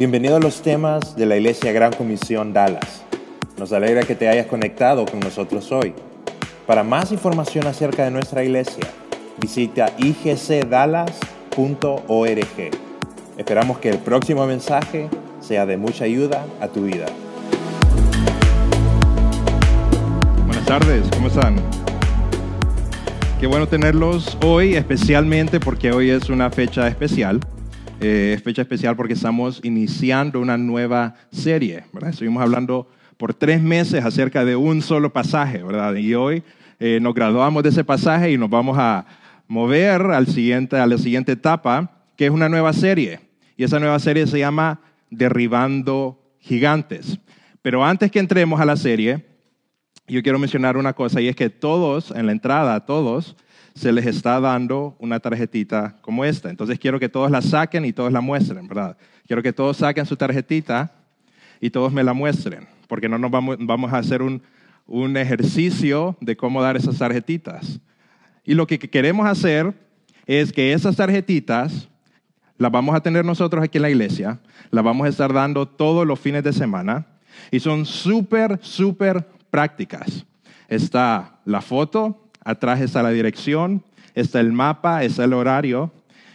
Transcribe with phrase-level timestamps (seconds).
[0.00, 3.04] Bienvenido a los temas de la Iglesia Gran Comisión Dallas.
[3.58, 5.92] Nos alegra que te hayas conectado con nosotros hoy.
[6.66, 8.84] Para más información acerca de nuestra iglesia,
[9.38, 11.10] visita igcdallas.org.
[13.36, 17.04] Esperamos que el próximo mensaje sea de mucha ayuda a tu vida.
[20.46, 21.56] Buenas tardes, ¿cómo están?
[23.38, 27.40] Qué bueno tenerlos hoy, especialmente porque hoy es una fecha especial.
[28.02, 32.08] Eh, es fecha especial porque estamos iniciando una nueva serie, ¿verdad?
[32.10, 35.94] Estuvimos hablando por tres meses acerca de un solo pasaje, ¿verdad?
[35.96, 36.42] Y hoy
[36.78, 39.04] eh, nos graduamos de ese pasaje y nos vamos a
[39.48, 43.20] mover al siguiente, a la siguiente etapa, que es una nueva serie.
[43.58, 47.18] Y esa nueva serie se llama Derribando Gigantes.
[47.60, 49.26] Pero antes que entremos a la serie,
[50.08, 53.36] yo quiero mencionar una cosa y es que todos, en la entrada, todos,
[53.74, 56.50] se les está dando una tarjetita como esta.
[56.50, 58.96] Entonces quiero que todos la saquen y todos la muestren, ¿verdad?
[59.26, 60.92] Quiero que todos saquen su tarjetita
[61.60, 64.42] y todos me la muestren, porque no nos vamos, vamos a hacer un,
[64.86, 67.80] un ejercicio de cómo dar esas tarjetitas.
[68.44, 69.72] Y lo que queremos hacer
[70.26, 71.88] es que esas tarjetitas
[72.56, 74.40] las vamos a tener nosotros aquí en la iglesia,
[74.70, 77.06] las vamos a estar dando todos los fines de semana
[77.50, 80.26] y son súper, súper prácticas.
[80.68, 83.82] Está la foto, atrás está la dirección,
[84.14, 85.92] está el mapa, está el horario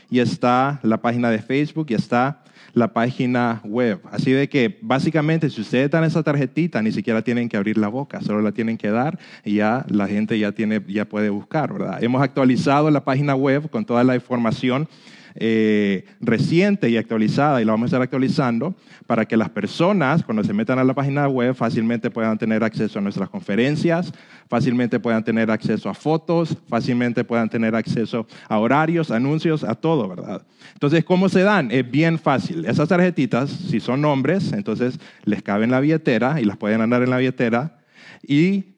[0.10, 4.02] y está la página de Facebook y está la página web.
[4.12, 7.88] Así de que básicamente si ustedes dan esa tarjetita ni siquiera tienen que abrir la
[7.88, 11.72] boca, solo la tienen que dar y ya la gente ya, tiene, ya puede buscar,
[11.72, 12.04] ¿verdad?
[12.04, 14.88] Hemos actualizado la página web con toda la información
[15.36, 18.74] eh, reciente y actualizada y la vamos a estar actualizando
[19.06, 23.00] para que las personas cuando se metan a la página web fácilmente puedan tener acceso
[23.00, 24.14] a nuestras conferencias,
[24.48, 30.08] fácilmente puedan tener acceso a fotos, fácilmente puedan tener acceso a horarios, anuncios, a todo,
[30.08, 30.42] ¿verdad?
[30.74, 31.70] Entonces, ¿cómo se dan?
[31.72, 32.66] Es bien fácil.
[32.66, 37.04] Esas tarjetitas, si son nombres, entonces les caben en la billetera y las pueden andar
[37.04, 37.80] en la billetera
[38.28, 38.75] y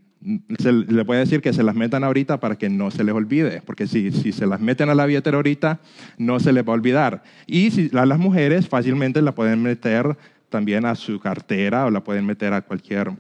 [0.60, 3.62] se le puede decir que se las metan ahorita para que no se les olvide,
[3.66, 5.80] porque si, si se las meten a la billetera ahorita,
[6.18, 7.24] no se les va a olvidar.
[7.46, 10.18] Y si a las mujeres fácilmente la pueden meter
[10.50, 13.12] también a su cartera o la pueden meter a cualquier,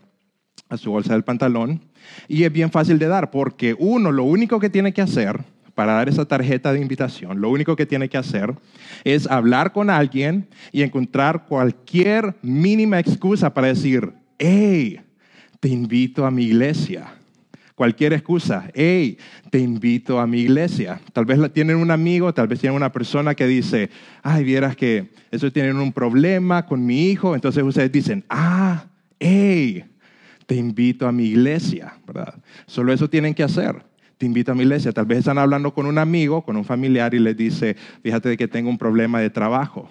[0.69, 1.81] a su bolsa del pantalón.
[2.27, 5.39] Y es bien fácil de dar, porque uno, lo único que tiene que hacer
[5.75, 8.55] para dar esa tarjeta de invitación, lo único que tiene que hacer
[9.03, 15.01] es hablar con alguien y encontrar cualquier mínima excusa para decir, hey,
[15.59, 17.13] te invito a mi iglesia.
[17.75, 19.19] Cualquier excusa, hey,
[19.51, 20.99] te invito a mi iglesia.
[21.13, 23.91] Tal vez tienen un amigo, tal vez tienen una persona que dice,
[24.23, 27.35] ay, vieras que eso tienen un problema con mi hijo.
[27.35, 28.85] Entonces ustedes dicen, ah,
[29.19, 29.85] hey,
[30.47, 32.33] te invito a mi iglesia, ¿verdad?
[32.65, 33.75] Solo eso tienen que hacer.
[34.17, 34.91] Te invito a mi iglesia.
[34.91, 38.47] Tal vez están hablando con un amigo, con un familiar y les dice, fíjate que
[38.47, 39.87] tengo un problema de trabajo.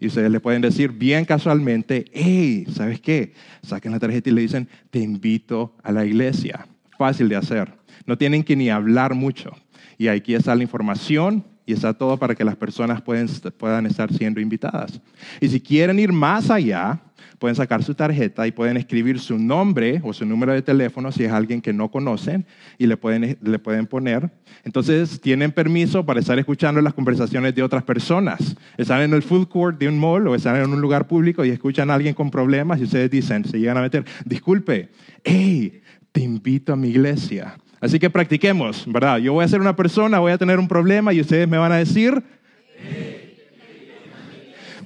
[0.00, 3.32] Y ustedes le pueden decir bien casualmente, hey, ¿sabes qué?
[3.62, 6.66] Saquen la tarjeta y le dicen, te invito a la iglesia.
[6.98, 7.72] Fácil de hacer.
[8.06, 9.52] No tienen que ni hablar mucho.
[9.98, 14.40] Y aquí está la información y está todo para que las personas puedan estar siendo
[14.40, 15.00] invitadas.
[15.40, 17.00] Y si quieren ir más allá,
[17.38, 21.24] pueden sacar su tarjeta y pueden escribir su nombre o su número de teléfono si
[21.24, 22.46] es alguien que no conocen
[22.78, 24.30] y le pueden, le pueden poner.
[24.64, 28.56] Entonces tienen permiso para estar escuchando las conversaciones de otras personas.
[28.76, 31.50] Están en el food court de un mall o están en un lugar público y
[31.50, 34.88] escuchan a alguien con problemas y ustedes dicen, se llegan a meter, disculpe,
[35.24, 35.82] hey,
[36.12, 37.56] te invito a mi iglesia.
[37.80, 39.18] Así que practiquemos, ¿verdad?
[39.18, 41.72] Yo voy a ser una persona, voy a tener un problema y ustedes me van
[41.72, 42.22] a decir,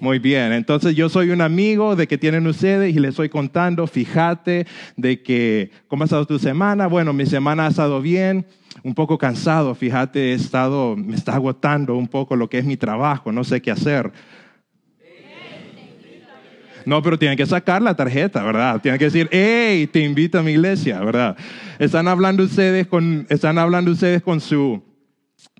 [0.00, 3.86] muy bien, entonces yo soy un amigo de que tienen ustedes y les estoy contando,
[3.86, 4.66] fíjate
[4.96, 6.86] de que, ¿cómo ha estado tu semana?
[6.86, 8.46] Bueno, mi semana ha estado bien,
[8.82, 12.78] un poco cansado, fíjate, he estado, me está agotando un poco lo que es mi
[12.78, 14.10] trabajo, no sé qué hacer.
[16.86, 18.80] No, pero tienen que sacar la tarjeta, ¿verdad?
[18.80, 21.36] Tienen que decir, hey, te invito a mi iglesia, ¿verdad?
[21.78, 24.82] Están hablando ustedes con, están hablando ustedes con su,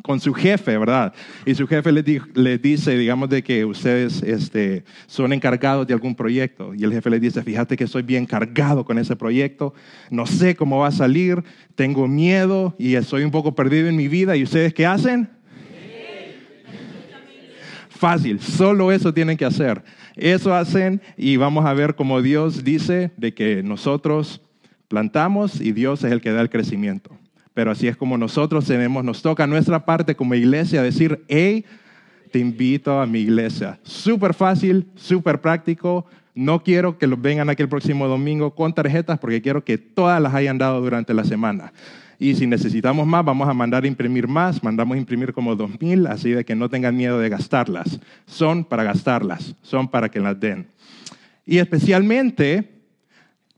[0.02, 1.12] con su jefe, ¿verdad?
[1.46, 6.74] Y su jefe le, dice, digamos, de que ustedes este, son encargados de algún proyecto.
[6.74, 9.74] Y el jefe le dice, fíjate que estoy bien cargado con ese proyecto,
[10.10, 11.42] no sé cómo va a salir,
[11.74, 14.36] tengo miedo y estoy un poco perdido en mi vida.
[14.36, 15.28] ¿Y ustedes qué hacen?
[17.88, 19.82] Fácil, solo eso tienen que hacer.
[20.16, 24.40] Eso hacen y vamos a ver cómo Dios dice de que nosotros
[24.88, 27.19] plantamos y Dios es el que da el crecimiento.
[27.54, 31.64] Pero así es como nosotros tenemos, nos toca nuestra parte como iglesia decir, hey,
[32.30, 33.78] te invito a mi iglesia.
[33.82, 36.06] Súper fácil, súper práctico.
[36.34, 40.22] No quiero que los vengan aquí el próximo domingo con tarjetas porque quiero que todas
[40.22, 41.72] las hayan dado durante la semana.
[42.18, 44.62] Y si necesitamos más, vamos a mandar a imprimir más.
[44.62, 47.98] Mandamos a imprimir como 2.000, así de que no tengan miedo de gastarlas.
[48.26, 50.66] Son para gastarlas, son para que las den.
[51.46, 52.70] Y especialmente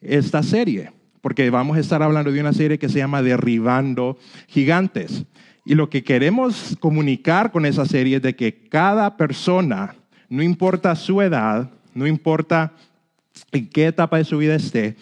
[0.01, 0.93] esta serie,
[1.23, 5.25] porque vamos a estar hablando de una serie que se llama Derribando Gigantes.
[5.65, 9.95] Y lo que queremos comunicar con esa serie es de que cada persona,
[10.29, 12.73] no importa su edad, no importa
[13.53, 14.97] en qué etapa de su vida esté,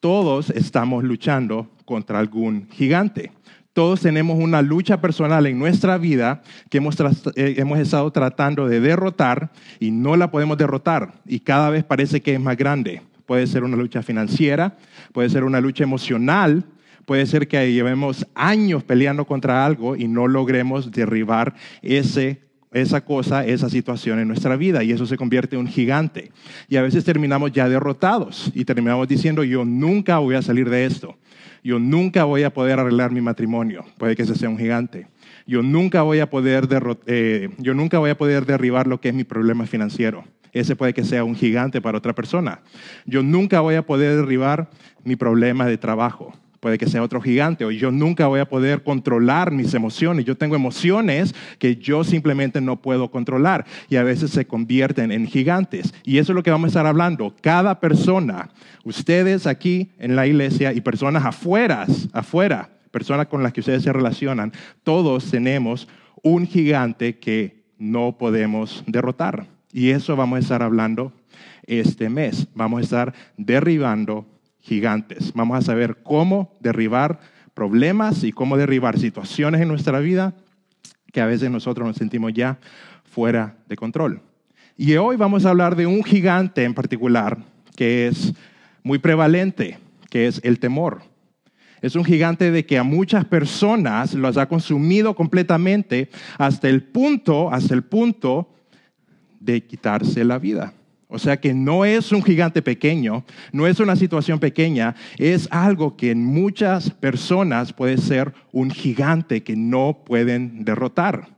[0.00, 3.32] todos estamos luchando contra algún gigante.
[3.72, 6.96] Todos tenemos una lucha personal en nuestra vida que hemos,
[7.36, 12.20] eh, hemos, estado tratando de derrotar y no la podemos derrotar y cada vez parece
[12.20, 13.02] que es más grande.
[13.28, 14.78] Puede ser una lucha financiera,
[15.12, 16.64] puede ser una lucha emocional,
[17.04, 22.40] puede ser que llevemos años peleando contra algo y no logremos derribar ese
[22.72, 26.32] esa cosa, esa situación en nuestra vida y eso se convierte en un gigante.
[26.70, 30.86] Y a veces terminamos ya derrotados y terminamos diciendo, yo nunca voy a salir de
[30.86, 31.18] esto,
[31.62, 35.06] yo nunca voy a poder arreglar mi matrimonio, puede que ese sea un gigante.
[35.46, 36.66] Yo nunca voy a poder,
[37.06, 40.24] eh, yo nunca voy a poder derribar lo que es mi problema financiero.
[40.52, 42.60] Ese puede que sea un gigante para otra persona.
[43.06, 44.70] Yo nunca voy a poder derribar
[45.04, 48.82] mi problema de trabajo puede que sea otro gigante, o yo nunca voy a poder
[48.82, 50.24] controlar mis emociones.
[50.24, 55.26] Yo tengo emociones que yo simplemente no puedo controlar y a veces se convierten en
[55.26, 55.94] gigantes.
[56.04, 57.34] Y eso es lo que vamos a estar hablando.
[57.40, 58.50] Cada persona,
[58.84, 63.92] ustedes aquí en la iglesia y personas afuera, afuera, personas con las que ustedes se
[63.92, 64.52] relacionan,
[64.82, 65.88] todos tenemos
[66.22, 69.57] un gigante que no podemos derrotar.
[69.72, 71.12] Y eso vamos a estar hablando
[71.66, 72.46] este mes.
[72.54, 74.26] Vamos a estar derribando
[74.60, 75.32] gigantes.
[75.34, 77.20] Vamos a saber cómo derribar
[77.54, 80.34] problemas y cómo derribar situaciones en nuestra vida
[81.12, 82.58] que a veces nosotros nos sentimos ya
[83.04, 84.22] fuera de control.
[84.76, 87.38] Y hoy vamos a hablar de un gigante en particular
[87.74, 88.32] que es
[88.82, 89.78] muy prevalente,
[90.10, 91.02] que es el temor.
[91.80, 97.52] Es un gigante de que a muchas personas los ha consumido completamente hasta el punto,
[97.52, 98.50] hasta el punto
[99.40, 100.72] de quitarse la vida.
[101.10, 105.96] O sea que no es un gigante pequeño, no es una situación pequeña, es algo
[105.96, 111.28] que en muchas personas puede ser un gigante que no pueden derrotar.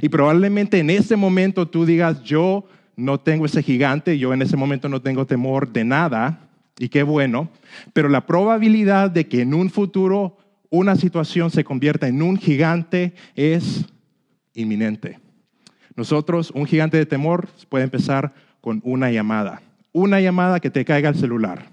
[0.00, 4.56] Y probablemente en ese momento tú digas, yo no tengo ese gigante, yo en ese
[4.56, 6.48] momento no tengo temor de nada,
[6.78, 7.50] y qué bueno,
[7.92, 10.36] pero la probabilidad de que en un futuro
[10.70, 13.84] una situación se convierta en un gigante es
[14.54, 15.18] inminente.
[15.98, 19.62] Nosotros, un gigante de temor puede empezar con una llamada.
[19.90, 21.70] Una llamada que te caiga al celular.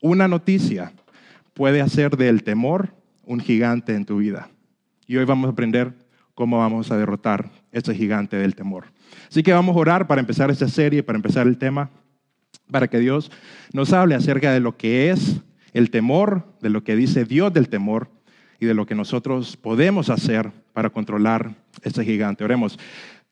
[0.00, 0.94] Una noticia
[1.52, 4.48] puede hacer del temor un gigante en tu vida.
[5.06, 5.92] Y hoy vamos a aprender
[6.34, 8.86] cómo vamos a derrotar ese gigante del temor.
[9.28, 11.90] Así que vamos a orar para empezar esta serie, para empezar el tema,
[12.70, 13.30] para que Dios
[13.74, 15.42] nos hable acerca de lo que es
[15.74, 18.08] el temor, de lo que dice Dios del temor
[18.58, 22.42] y de lo que nosotros podemos hacer para controlar ese gigante.
[22.42, 22.78] Oremos.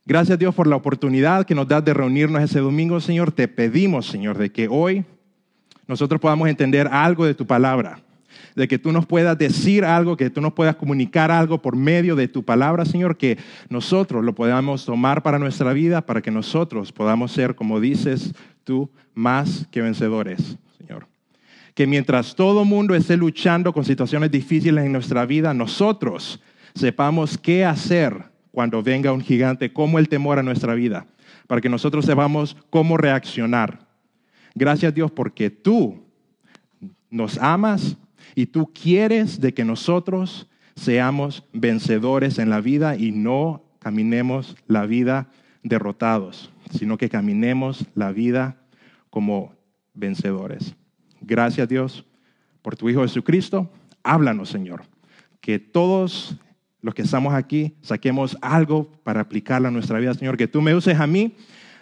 [0.05, 3.31] Gracias Dios por la oportunidad que nos das de reunirnos ese domingo, Señor.
[3.31, 5.05] Te pedimos, Señor, de que hoy
[5.87, 8.01] nosotros podamos entender algo de tu palabra,
[8.57, 12.17] de que tú nos puedas decir algo, que tú nos puedas comunicar algo por medio
[12.17, 13.39] de tu palabra, Señor, que
[13.69, 18.35] nosotros lo podamos tomar para nuestra vida, para que nosotros podamos ser, como dices
[18.65, 21.07] tú, más que vencedores, Señor.
[21.75, 26.43] Que mientras todo mundo esté luchando con situaciones difíciles en nuestra vida, nosotros
[26.75, 31.07] sepamos qué hacer cuando venga un gigante, como el temor a nuestra vida,
[31.47, 33.89] para que nosotros sepamos cómo reaccionar.
[34.55, 36.05] Gracias Dios porque tú
[37.11, 37.97] nos amas
[38.35, 44.87] y tú quieres de que nosotros seamos vencedores en la vida y no caminemos la
[44.87, 45.29] vida
[45.63, 48.57] derrotados, sino que caminemos la vida
[49.11, 49.55] como
[49.95, 50.75] vencedores.
[51.21, 52.05] Gracias Dios
[52.63, 53.71] por tu Hijo Jesucristo.
[54.03, 54.83] Háblanos, Señor.
[55.41, 56.37] Que todos
[56.83, 60.75] los que estamos aquí, saquemos algo para aplicarlo a nuestra vida, Señor, que tú me
[60.75, 61.35] uses a mí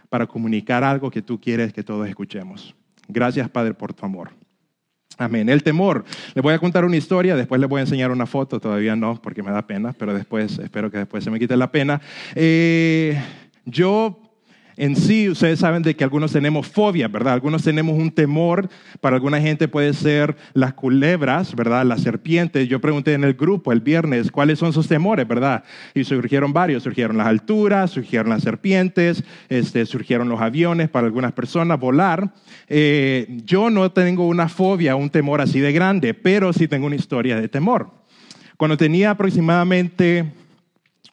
[0.09, 2.75] para comunicar algo que tú quieres que todos escuchemos.
[3.09, 4.31] Gracias, Padre, por tu amor.
[5.17, 5.49] Amén.
[5.49, 6.05] El temor.
[6.35, 9.21] Les voy a contar una historia, después les voy a enseñar una foto, todavía no,
[9.21, 12.01] porque me da pena, pero después, espero que después se me quite la pena.
[12.35, 13.21] Eh,
[13.65, 14.30] yo
[14.81, 17.35] en sí, ustedes saben de que algunos tenemos fobia, ¿verdad?
[17.35, 18.71] Algunos tenemos un temor,
[19.03, 21.85] para alguna gente puede ser las culebras, ¿verdad?
[21.85, 22.67] Las serpientes.
[22.67, 25.65] Yo pregunté en el grupo el viernes cuáles son sus temores, ¿verdad?
[25.93, 31.33] Y surgieron varios, surgieron las alturas, surgieron las serpientes, este, surgieron los aviones para algunas
[31.33, 32.33] personas, volar.
[32.67, 36.97] Eh, yo no tengo una fobia, un temor así de grande, pero sí tengo una
[36.97, 37.91] historia de temor.
[38.57, 40.33] Cuando tenía aproximadamente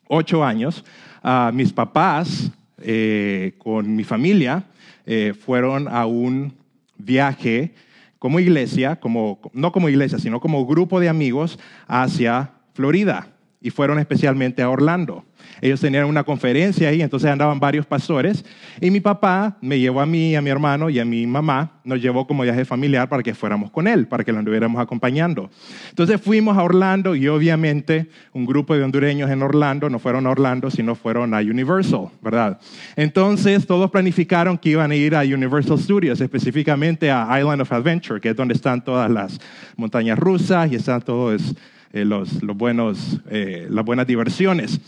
[0.08, 0.86] ocho años,
[1.22, 4.66] ah, mis papás eh, con mi familia
[5.06, 6.54] eh, fueron a un
[6.98, 7.74] viaje
[8.20, 13.28] como iglesia, como, no como iglesia, sino como grupo de amigos hacia Florida
[13.60, 15.26] y fueron especialmente a Orlando.
[15.62, 18.46] Ellos tenían una conferencia ahí, entonces andaban varios pastores
[18.80, 22.02] y mi papá me llevó a mí, a mi hermano y a mi mamá, nos
[22.02, 25.50] llevó como viaje familiar para que fuéramos con él, para que lo anduviéramos acompañando.
[25.90, 30.32] Entonces fuimos a Orlando y obviamente un grupo de hondureños en Orlando no fueron a
[30.32, 32.60] Orlando, sino fueron a Universal, ¿verdad?
[32.96, 38.20] Entonces todos planificaron que iban a ir a Universal Studios, específicamente a Island of Adventure,
[38.20, 39.40] que es donde están todas las
[39.76, 41.56] montañas rusas y están todos
[41.94, 44.80] eh, los, los buenos, eh, las buenas diversiones.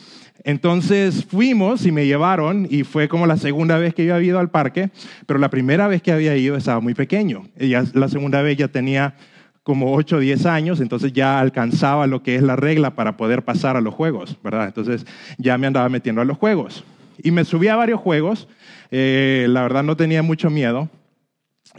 [0.43, 4.39] Entonces fuimos y me llevaron y fue como la segunda vez que yo había ido
[4.39, 4.89] al parque,
[5.25, 7.47] pero la primera vez que había ido estaba muy pequeño.
[7.59, 9.15] Y la segunda vez ya tenía
[9.63, 13.43] como 8 o 10 años, entonces ya alcanzaba lo que es la regla para poder
[13.43, 14.65] pasar a los juegos, ¿verdad?
[14.65, 15.05] Entonces
[15.37, 16.83] ya me andaba metiendo a los juegos.
[17.21, 18.47] Y me subí a varios juegos,
[18.89, 20.89] eh, la verdad no tenía mucho miedo,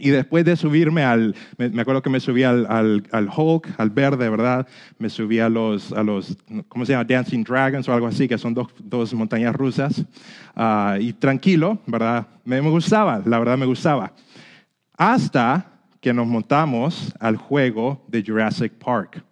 [0.01, 4.29] y después de subirme al, me, acuerdo que me subí al, al, Hulk, al verde,
[4.29, 4.67] ¿verdad?
[4.97, 6.35] Me subí a los, a los,
[6.67, 7.03] ¿cómo se llama?
[7.03, 10.03] Dancing Dragons o algo así, que son dos, dos montañas rusas.
[10.55, 12.27] Ah, y tranquilo, ¿verdad?
[12.43, 14.11] Me, me gustaba, la verdad me gustaba.
[14.97, 15.67] Hasta
[15.99, 19.23] que nos montamos al juego de Jurassic Park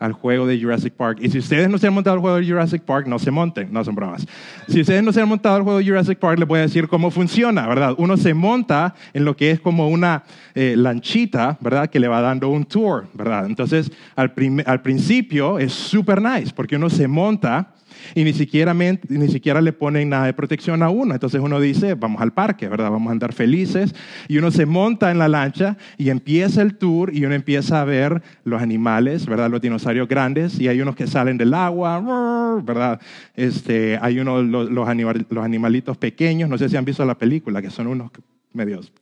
[0.00, 1.18] al juego de Jurassic Park.
[1.20, 3.72] Y si ustedes no se han montado al juego de Jurassic Park, no se monten,
[3.72, 4.26] no son bromas.
[4.66, 6.88] Si ustedes no se han montado al juego de Jurassic Park, les voy a decir
[6.88, 7.94] cómo funciona, ¿verdad?
[7.98, 11.88] Uno se monta en lo que es como una eh, lanchita, ¿verdad?
[11.88, 13.46] Que le va dando un tour, ¿verdad?
[13.46, 14.32] Entonces, al,
[14.66, 17.74] al principio es súper nice, porque uno se monta
[18.14, 21.14] y ni siquiera, ni siquiera le ponen nada de protección a uno.
[21.14, 22.90] Entonces uno dice, vamos al parque, ¿verdad?
[22.90, 23.94] Vamos a andar felices.
[24.28, 27.84] Y uno se monta en la lancha y empieza el tour y uno empieza a
[27.84, 29.50] ver los animales, ¿verdad?
[29.50, 33.00] Los dinosaurios grandes y hay unos que salen del agua, ¿verdad?
[33.34, 37.70] Este, hay unos, los, los animalitos pequeños, no sé si han visto la película, que
[37.70, 38.10] son unos
[38.52, 38.92] medios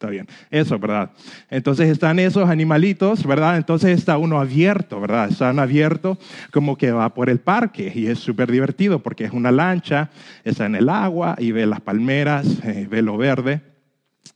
[0.00, 0.26] Está bien.
[0.50, 1.10] Eso, ¿verdad?
[1.50, 3.58] Entonces están esos animalitos, ¿verdad?
[3.58, 5.28] Entonces está uno abierto, ¿verdad?
[5.28, 6.16] Están abierto
[6.52, 10.08] como que va por el parque y es súper divertido porque es una lancha,
[10.42, 13.60] está en el agua y ve las palmeras, eh, ve lo verde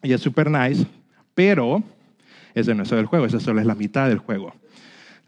[0.03, 0.85] y es súper nice,
[1.35, 1.83] pero
[2.55, 4.53] ese no es el juego, esa solo es la mitad del juego.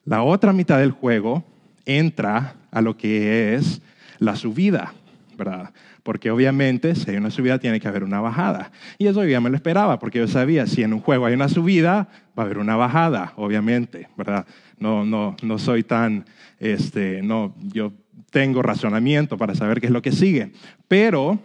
[0.05, 1.45] La otra mitad del juego
[1.87, 3.81] entra a lo que es
[4.19, 4.93] la subida,
[5.39, 5.71] ¿verdad?
[6.07, 8.71] Porque obviamente si hay una subida tiene que haber una bajada.
[8.97, 11.49] Y eso ya me lo esperaba, porque yo sabía, si en un juego hay una
[11.49, 12.07] subida,
[12.39, 14.47] va a haber una bajada, obviamente, ¿verdad?
[14.79, 16.25] No, no, no soy tan,
[16.61, 17.93] este, no, yo
[18.31, 20.53] tengo razonamiento para saber qué es lo que sigue,
[20.87, 21.41] pero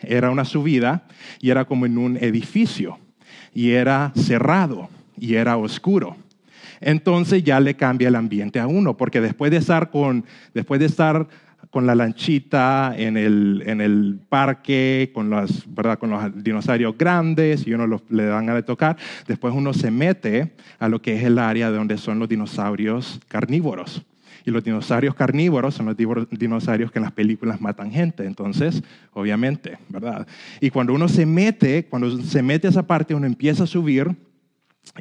[0.00, 1.02] era una subida
[1.38, 2.98] y era como en un edificio
[3.52, 6.16] y era cerrado y era oscuro
[6.82, 10.86] entonces ya le cambia el ambiente a uno, porque después de estar con, después de
[10.86, 11.28] estar
[11.72, 15.98] con la lanchita en el, en el parque, con, las, ¿verdad?
[15.98, 18.98] con los dinosaurios grandes y uno le dan a tocar.
[19.26, 23.20] Después uno se mete a lo que es el área de donde son los dinosaurios
[23.26, 24.02] carnívoros.
[24.44, 28.26] Y los dinosaurios carnívoros son los dinosaurios que en las películas matan gente.
[28.26, 28.82] Entonces,
[29.14, 30.26] obviamente, ¿verdad?
[30.60, 34.14] Y cuando uno se mete, cuando se mete a esa parte, uno empieza a subir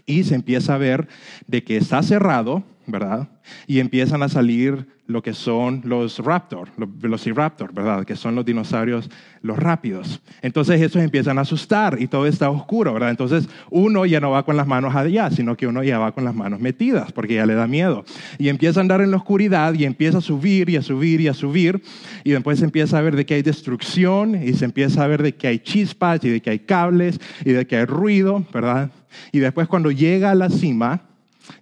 [0.05, 1.09] y se empieza a ver
[1.47, 3.29] de que está cerrado, ¿verdad?
[3.67, 8.05] Y empiezan a salir lo que son los raptor, los velociraptor, ¿verdad?
[8.05, 9.09] Que son los dinosaurios,
[9.41, 10.21] los rápidos.
[10.41, 13.09] Entonces esos empiezan a asustar y todo está oscuro, ¿verdad?
[13.09, 16.23] Entonces uno ya no va con las manos allá, sino que uno ya va con
[16.23, 18.05] las manos metidas porque ya le da miedo.
[18.37, 21.27] Y empieza a andar en la oscuridad y empieza a subir y a subir y
[21.27, 21.81] a subir.
[22.23, 25.21] Y después se empieza a ver de que hay destrucción y se empieza a ver
[25.23, 28.91] de que hay chispas y de que hay cables y de que hay ruido, ¿verdad?
[29.31, 31.01] Y después cuando llega a la cima,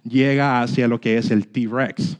[0.04, 2.18] llega hacia lo que es el T-Rex.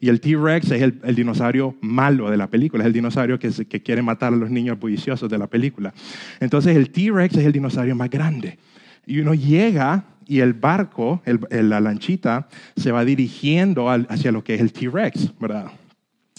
[0.00, 3.50] Y el T-Rex es el, dinosaurio malo de la película, es el dinosaurio que,
[3.82, 5.92] quiere matar a los niños bulliciosos de la película.
[6.40, 8.58] Entonces el T-Rex es el dinosaurio más grande.
[9.06, 14.60] Y uno llega y el barco, la lanchita, se va dirigiendo hacia lo que es
[14.60, 15.66] el T-Rex, ¿verdad?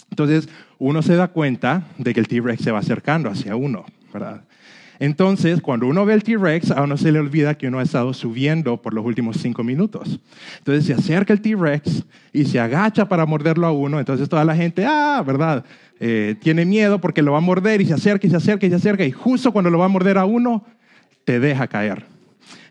[0.09, 4.43] Entonces uno se da cuenta de que el T-Rex se va acercando hacia uno, ¿verdad?
[5.01, 8.13] Entonces, cuando uno ve el T-Rex, a uno se le olvida que uno ha estado
[8.13, 10.19] subiendo por los últimos cinco minutos.
[10.59, 13.99] Entonces se acerca el T-Rex y se agacha para morderlo a uno.
[13.99, 15.65] Entonces toda la gente, ah, ¿verdad?
[15.99, 18.69] Eh, tiene miedo porque lo va a morder y se acerca y se acerca y
[18.69, 19.03] se acerca.
[19.03, 20.63] Y justo cuando lo va a morder a uno,
[21.25, 22.05] te deja caer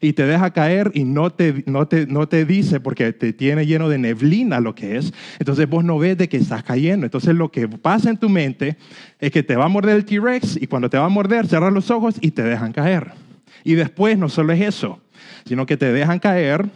[0.01, 3.67] y te deja caer y no te, no, te, no te dice porque te tiene
[3.67, 5.13] lleno de neblina lo que es.
[5.39, 7.07] Entonces vos no ves de que estás cayendo.
[7.07, 8.77] Entonces lo que pasa en tu mente
[9.19, 11.73] es que te va a morder el T-Rex y cuando te va a morder cerras
[11.73, 13.13] los ojos y te dejan caer.
[13.63, 15.01] Y después no solo es eso,
[15.45, 16.67] sino que te dejan caer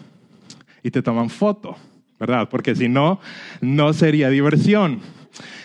[0.83, 1.77] y te toman foto,
[2.21, 2.49] ¿verdad?
[2.51, 3.21] Porque si no,
[3.63, 5.01] no sería diversión.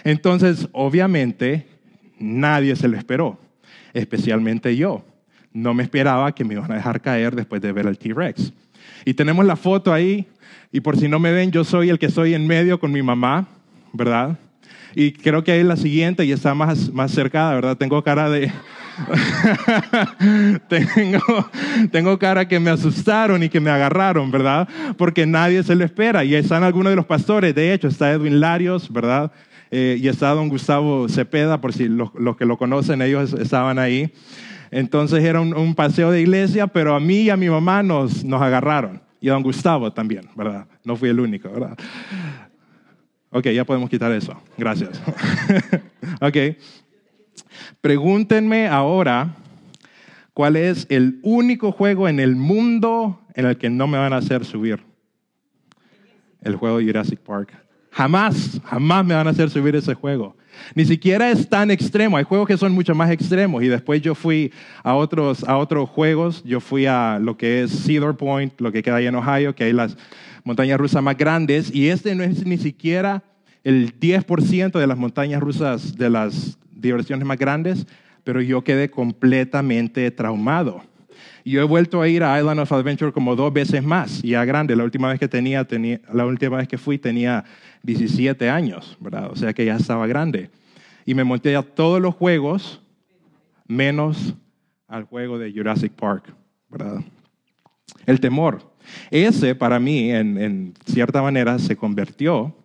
[0.06, 1.68] Entonces, obviamente,
[2.20, 3.38] nadie se lo esperó,
[3.94, 5.04] especialmente yo
[5.54, 8.54] no me esperaba que me iban a dejar caer después de ver al T-Rex.
[9.06, 10.28] Y tenemos la foto ahí,
[10.72, 13.02] y por si no me ven, yo soy el que soy en medio con mi
[13.02, 13.48] mamá,
[13.94, 14.38] ¿verdad?
[14.96, 17.78] Y creo que ahí es la siguiente y está más, más cercada, ¿verdad?
[17.78, 18.52] Tengo cara de...
[20.68, 21.50] tengo,
[21.92, 24.68] tengo cara que me asustaron y que me agarraron, ¿verdad?
[24.98, 26.24] Porque nadie se lo espera.
[26.26, 29.32] Y están algunos de los pastores, de hecho, está Edwin Larios, ¿verdad?
[29.72, 34.12] Eh, y está don Gustavo Cepeda, por si los, que lo conocen, ellos estaban ahí.
[34.72, 38.42] Entonces era un, paseo de iglesia, pero a mí y a mi mamá nos, nos
[38.42, 39.02] agarraron.
[39.22, 40.68] Y a don Gustavo también, ¿verdad?
[40.84, 41.78] No fui el único, ¿verdad?
[43.32, 44.42] Ok, ya podemos quitar eso.
[44.58, 45.02] Gracias.
[46.22, 46.38] ok.
[47.82, 49.36] Pregúntenme ahora
[50.34, 54.18] cuál es el único juego en el mundo en el que no me van a
[54.18, 54.80] hacer subir.
[56.42, 57.69] El juego Jurassic Park.
[57.92, 60.36] Jamás, jamás me van a hacer subir ese juego.
[60.76, 62.18] Ni siquiera es tan extremo.
[62.18, 63.64] Hay juegos que son mucho más extremos.
[63.64, 64.52] Y después yo fui
[64.84, 66.44] a otros, a otros juegos.
[66.44, 69.66] Yo fui a lo que es Cedar Point, lo que queda ahí en Ohio, que
[69.66, 69.98] hay las
[70.44, 71.74] montañas rusas más grandes.
[71.74, 73.24] Y este no es ni siquiera
[73.64, 77.86] el 10% de las montañas rusas de las diversiones más grandes,
[78.24, 80.84] pero yo quedé completamente traumado.
[81.44, 84.76] Yo he vuelto a ir a Island of Adventure como dos veces más, ya grande.
[84.76, 87.44] La última vez que tenía, tenía, la última vez que fui tenía
[87.84, 89.32] 17 años, ¿verdad?
[89.32, 90.50] O sea que ya estaba grande.
[91.06, 92.82] Y me monté a todos los juegos,
[93.68, 94.36] menos
[94.88, 96.34] al juego de Jurassic Park,
[96.70, 97.02] ¿verdad?
[98.06, 98.74] El temor.
[99.12, 102.56] Ese para mí, en, en cierta manera, se convirtió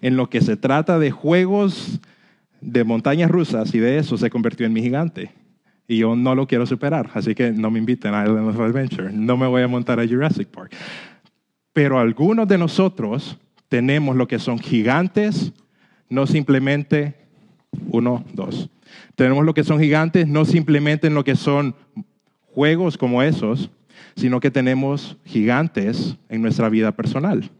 [0.00, 2.00] en lo que se trata de juegos
[2.60, 5.30] de montañas rusas y de eso se convirtió en mi gigante.
[5.88, 9.12] Y yo no lo quiero superar, así que no me inviten a Island of Adventure.
[9.12, 10.74] No me voy a montar a Jurassic Park.
[11.72, 15.52] Pero algunos de nosotros tenemos lo que son gigantes,
[16.08, 17.14] no simplemente
[17.88, 18.70] uno, dos.
[19.14, 21.74] Tenemos lo que son gigantes, no simplemente en lo que son
[22.46, 23.70] juegos como esos,
[24.14, 27.50] sino que tenemos gigantes en nuestra vida personal.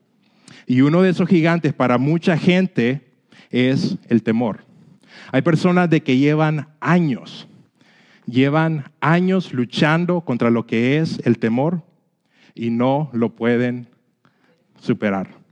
[0.67, 3.13] Y uno de esos gigantes para mucha gente
[3.51, 4.65] es el temor.
[5.33, 7.49] Hay personas de que llevan años,
[8.27, 11.83] llevan años luchando contra lo que es el temor
[12.55, 13.89] y no lo pueden
[14.81, 15.46] superar.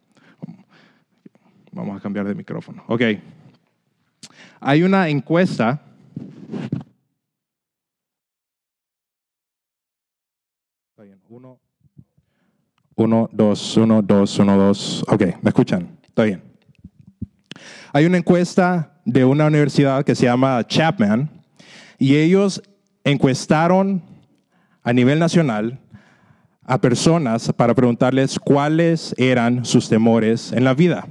[1.75, 2.85] Vamos a cambiar de micrófono.
[2.87, 3.03] Ok.
[4.61, 5.83] Hay una encuesta.
[11.29, 11.59] Uno,
[12.95, 15.05] uno, dos, uno, dos, uno, dos.
[15.09, 15.99] Ok, ¿me escuchan?
[16.05, 16.43] Está bien.
[17.93, 21.29] Hay una encuesta de una universidad que se llama Chapman
[21.99, 22.63] y ellos
[23.03, 24.01] encuestaron
[24.85, 25.81] a nivel nacional
[26.63, 31.09] a personas para preguntarles cuáles eran sus temores en la vida.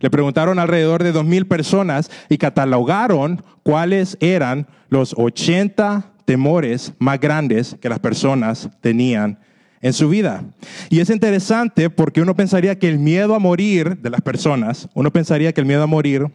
[0.00, 7.76] Le preguntaron alrededor de 2.000 personas y catalogaron cuáles eran los 80 temores más grandes
[7.80, 9.38] que las personas tenían
[9.80, 10.44] en su vida.
[10.88, 15.10] Y es interesante porque uno pensaría que el miedo a morir de las personas, uno
[15.10, 16.30] pensaría que el miedo a morir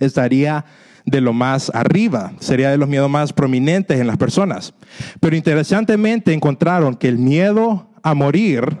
[0.00, 0.64] estaría
[1.06, 4.74] de lo más arriba, sería de los miedos más prominentes en las personas.
[5.20, 8.76] Pero interesantemente encontraron que el miedo a morir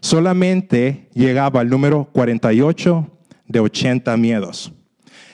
[0.00, 3.06] solamente llegaba al número 48
[3.46, 4.72] de 80 miedos.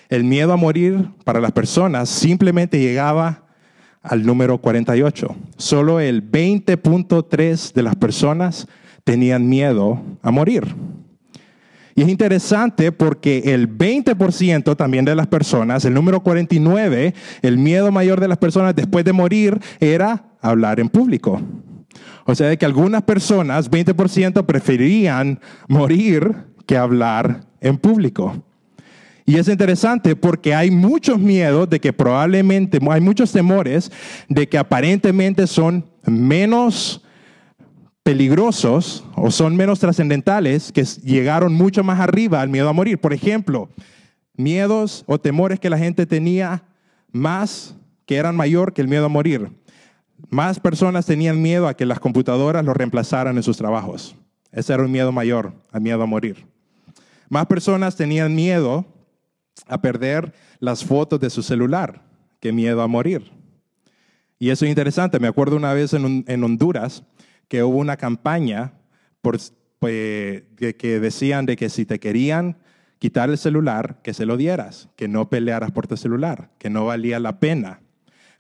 [0.09, 3.45] El miedo a morir para las personas simplemente llegaba
[4.03, 5.35] al número 48.
[5.57, 8.69] Solo el 20.3 de las personas
[9.05, 10.65] tenían miedo a morir.
[11.95, 17.91] Y es interesante porque el 20% también de las personas, el número 49, el miedo
[17.91, 21.41] mayor de las personas después de morir era hablar en público.
[22.27, 26.35] O sea, de que algunas personas, 20%, preferían morir
[26.67, 28.45] que hablar en público.
[29.25, 33.91] Y es interesante porque hay muchos miedos de que probablemente, hay muchos temores
[34.29, 37.03] de que aparentemente son menos
[38.03, 43.01] peligrosos o son menos trascendentales que llegaron mucho más arriba al miedo a morir.
[43.01, 43.69] Por ejemplo,
[44.37, 46.65] miedos o temores que la gente tenía
[47.11, 49.51] más que eran mayor que el miedo a morir.
[50.31, 54.17] Más personas tenían miedo a que las computadoras los reemplazaran en sus trabajos.
[54.53, 56.47] Ese era un miedo mayor, al miedo a morir.
[57.29, 58.87] Más personas tenían miedo
[59.67, 62.03] a perder las fotos de su celular
[62.41, 63.31] que miedo a morir.
[64.39, 65.19] Y eso es interesante.
[65.19, 67.03] Me acuerdo una vez en, en Honduras,
[67.49, 68.73] que hubo una campaña
[69.21, 69.39] por,
[69.79, 72.59] pues, que decían de que si te querían
[72.99, 76.87] quitar el celular, que se lo dieras, que no pelearas por tu celular, que no
[76.87, 77.81] valía la pena.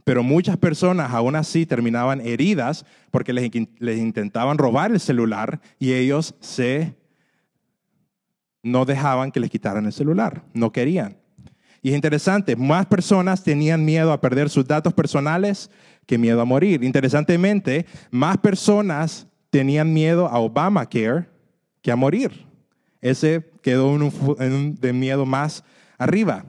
[0.06, 5.94] Pero muchas personas aún así terminaban heridas porque les, les intentaban robar el celular y
[5.94, 6.94] ellos se
[8.62, 11.16] no dejaban que les quitaran el celular, no querían.
[11.82, 15.72] Y es interesante, más personas tenían miedo a perder sus datos personales
[16.06, 16.84] que miedo a morir.
[16.84, 21.26] Interesantemente, más personas tenían miedo a Obamacare
[21.82, 22.46] que a morir.
[23.00, 24.02] Ese quedó en
[24.52, 25.64] un, de miedo más
[25.98, 26.44] arriba.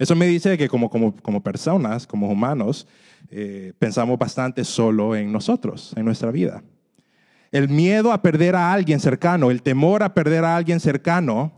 [0.00, 2.88] Eso me dice que como, como, como personas, como humanos,
[3.28, 6.62] eh, pensamos bastante solo en nosotros, en nuestra vida.
[7.52, 11.52] El miedo a perder a alguien cercano, el temor a perder a alguien cercano,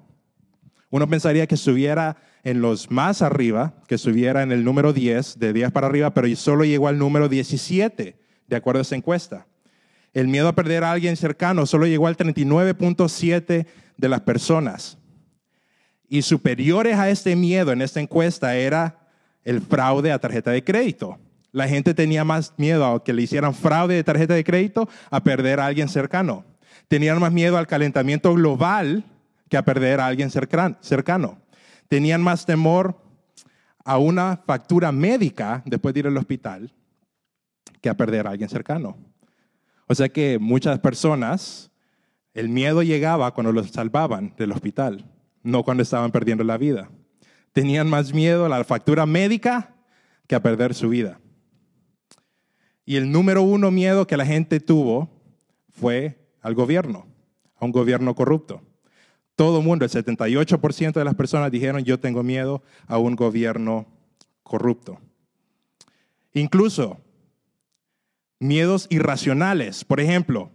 [0.90, 5.52] uno pensaría que estuviera en los más arriba, que estuviera en el número 10, de
[5.52, 9.46] 10 para arriba, pero solo llegó al número 17, de acuerdo a esa encuesta.
[10.12, 14.98] El miedo a perder a alguien cercano solo llegó al 39.7 de las personas.
[16.12, 18.98] Y superiores a este miedo en esta encuesta era
[19.44, 21.18] el fraude a tarjeta de crédito.
[21.52, 25.24] La gente tenía más miedo a que le hicieran fraude de tarjeta de crédito a
[25.24, 26.44] perder a alguien cercano.
[26.86, 29.06] Tenían más miedo al calentamiento global
[29.48, 31.38] que a perder a alguien cercano.
[31.88, 33.00] Tenían más temor
[33.82, 36.74] a una factura médica después de ir al hospital
[37.80, 38.98] que a perder a alguien cercano.
[39.86, 41.70] O sea que muchas personas,
[42.34, 45.06] el miedo llegaba cuando los salvaban del hospital,
[45.42, 46.90] no cuando estaban perdiendo la vida.
[47.52, 49.74] Tenían más miedo a la factura médica
[50.26, 51.20] que a perder su vida.
[52.84, 55.10] Y el número uno miedo que la gente tuvo
[55.70, 57.06] fue al gobierno,
[57.56, 58.62] a un gobierno corrupto.
[59.36, 63.86] Todo el mundo, el 78% de las personas dijeron, yo tengo miedo a un gobierno
[64.42, 65.00] corrupto.
[66.34, 67.00] Incluso
[68.38, 69.84] miedos irracionales.
[69.84, 70.50] Por ejemplo,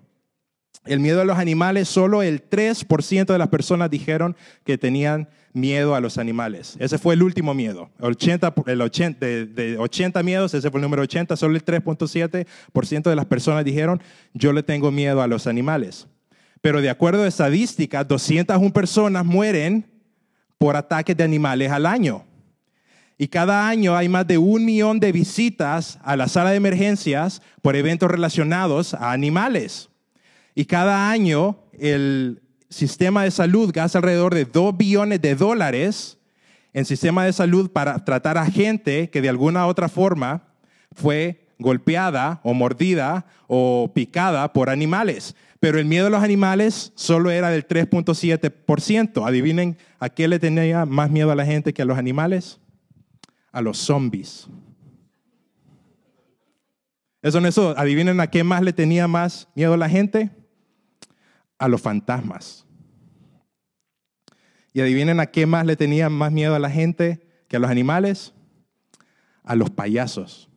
[0.87, 5.95] el miedo a los animales, solo el 3% de las personas dijeron que tenían miedo
[5.95, 6.77] a los animales.
[6.79, 7.89] Ese fue el último miedo.
[7.99, 13.15] 80, el 80, de, 80 miedos, ese fue el número 80, solo el 3.7% de
[13.15, 14.01] las personas dijeron,
[14.33, 16.07] yo le tengo miedo a los animales.
[16.61, 19.85] Pero de acuerdo a estadísticas, 201 personas mueren
[20.57, 22.25] por ataques de animales al año.
[23.17, 27.41] Y cada año hay más de un millón de visitas a la sala de emergencias
[27.61, 29.89] por eventos relacionados a animales.
[30.57, 36.17] Y cada año el sistema de salud gasta alrededor de 2 billones de dólares
[36.73, 40.47] en sistema de salud para tratar a gente que de alguna u otra forma
[40.93, 45.35] fue golpeada o mordida o picada por animales.
[45.59, 49.27] Pero el miedo a los animales solo era del 3.7%.
[49.27, 52.59] Adivinen a qué le tenía más miedo a la gente que a los animales
[53.51, 54.47] a los zombies.
[57.21, 57.77] Eso no eso.
[57.77, 60.31] Adivinen a qué más le tenía más miedo la gente.
[61.57, 62.65] A los fantasmas.
[64.73, 67.71] Y adivinen a qué más le tenía más miedo a la gente que a los
[67.71, 68.33] animales.
[69.43, 70.49] A los payasos.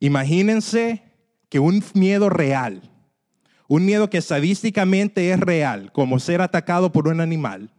[0.00, 1.02] Imagínense
[1.48, 2.82] que un miedo real,
[3.68, 7.72] un miedo que estadísticamente es real, como ser atacado por un animal,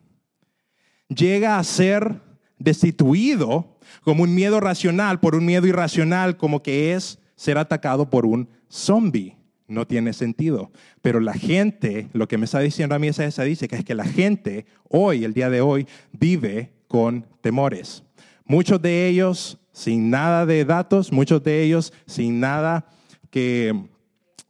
[1.08, 2.22] llega a ser
[2.58, 8.26] destituido como un miedo racional por un miedo irracional como que es ser atacado por
[8.26, 9.39] un zombie.
[9.70, 10.72] No tiene sentido.
[11.02, 14.04] Pero la gente, lo que me está diciendo a mí esa estadística es que la
[14.04, 18.04] gente hoy, el día de hoy, vive con temores.
[18.46, 22.86] Muchos de ellos sin nada de datos, muchos de ellos sin nada
[23.30, 23.74] que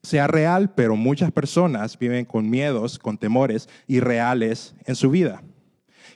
[0.01, 5.43] sea real, pero muchas personas viven con miedos, con temores irreales en su vida.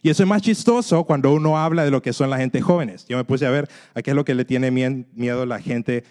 [0.01, 3.05] Y eso es más chistoso cuando uno habla de lo que son la gente jóvenes.
[3.07, 6.03] Yo me puse a ver a qué es lo que le tiene miedo la gente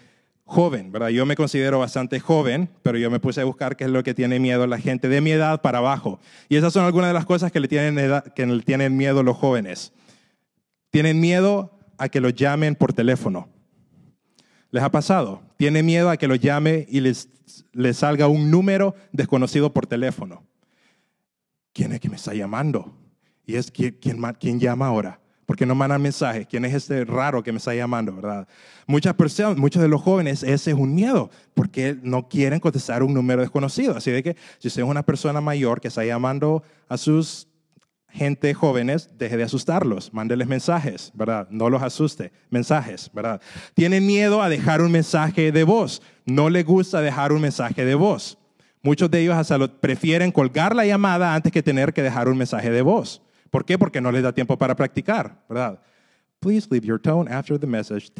[0.91, 1.09] ¿verdad?
[1.09, 4.13] Yo me considero bastante joven, pero yo me puse a buscar qué es lo que
[4.13, 6.19] tiene miedo la gente de mi edad para abajo.
[6.49, 9.37] Y esas son algunas de las cosas que le tienen, que le tienen miedo los
[9.37, 9.93] jóvenes.
[10.89, 13.49] Tienen miedo a que los llamen por teléfono.
[14.69, 15.41] ¿Les ha pasado?
[15.57, 17.29] Tienen miedo a que los llame y les,
[17.71, 20.43] les salga un número desconocido por teléfono.
[21.73, 22.95] ¿Quién es que me está llamando?
[23.45, 23.97] Y es quien,
[24.39, 25.19] quien, llama ahora.
[25.45, 26.47] Porque no mandan mensajes.
[26.47, 28.47] ¿Quién es este raro que me está llamando, verdad?
[28.87, 33.13] Muchas personas, muchos de los jóvenes, ese es un miedo, porque no quieren contestar un
[33.13, 33.97] número desconocido.
[33.97, 37.47] Así de que si usted es una persona mayor que está llamando a sus
[38.13, 41.47] gente jóvenes, deje de asustarlos, mándeles mensajes, ¿verdad?
[41.49, 43.41] No los asuste, mensajes, ¿verdad?
[43.73, 47.95] Tienen miedo a dejar un mensaje de voz, no le gusta dejar un mensaje de
[47.95, 48.37] voz.
[48.83, 52.69] Muchos de ellos hasta prefieren colgar la llamada antes que tener que dejar un mensaje
[52.69, 53.21] de voz.
[53.53, 53.77] ¿Por qué?
[53.77, 55.79] Porque no les da tiempo para practicar, ¿verdad?
[56.39, 58.11] Please leave your tone after the message.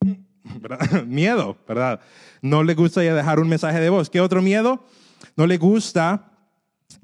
[1.06, 2.00] Miedo, ¿verdad?
[2.40, 4.08] No le gusta ya dejar un mensaje de voz.
[4.08, 4.82] ¿Qué otro miedo?
[5.36, 6.24] No le gusta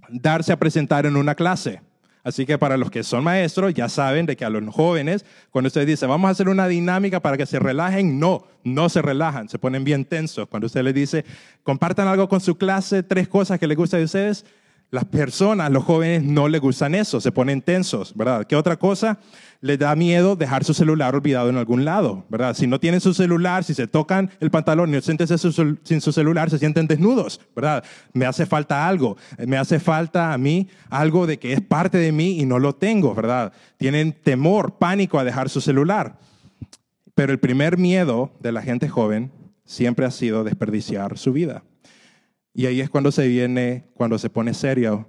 [0.08, 1.82] darse a presentar en una clase.
[2.24, 5.66] Así que para los que son maestros ya saben de que a los jóvenes, cuando
[5.66, 9.50] usted dice, vamos a hacer una dinámica para que se relajen, no, no se relajan,
[9.50, 10.48] se ponen bien tensos.
[10.48, 11.26] Cuando usted les dice,
[11.64, 14.46] compartan algo con su clase, tres cosas que les gustan de ustedes,
[14.90, 18.46] Las personas, los jóvenes, no les gustan eso, se ponen tensos, ¿verdad?
[18.46, 19.18] ¿Qué otra cosa?
[19.60, 22.54] Les da miedo dejar su celular olvidado en algún lado, ¿verdad?
[22.54, 26.48] Si no tienen su celular, si se tocan el pantalón y sienten sin su celular,
[26.48, 27.84] se sienten desnudos, ¿verdad?
[28.14, 32.10] Me hace falta algo, me hace falta a mí algo de que es parte de
[32.10, 33.52] mí y no lo tengo, ¿verdad?
[33.76, 36.18] Tienen temor, pánico a dejar su celular.
[37.14, 39.32] Pero el primer miedo de la gente joven
[39.66, 41.62] siempre ha sido desperdiciar su vida.
[42.58, 45.06] Y ahí es cuando se viene, cuando se pone serio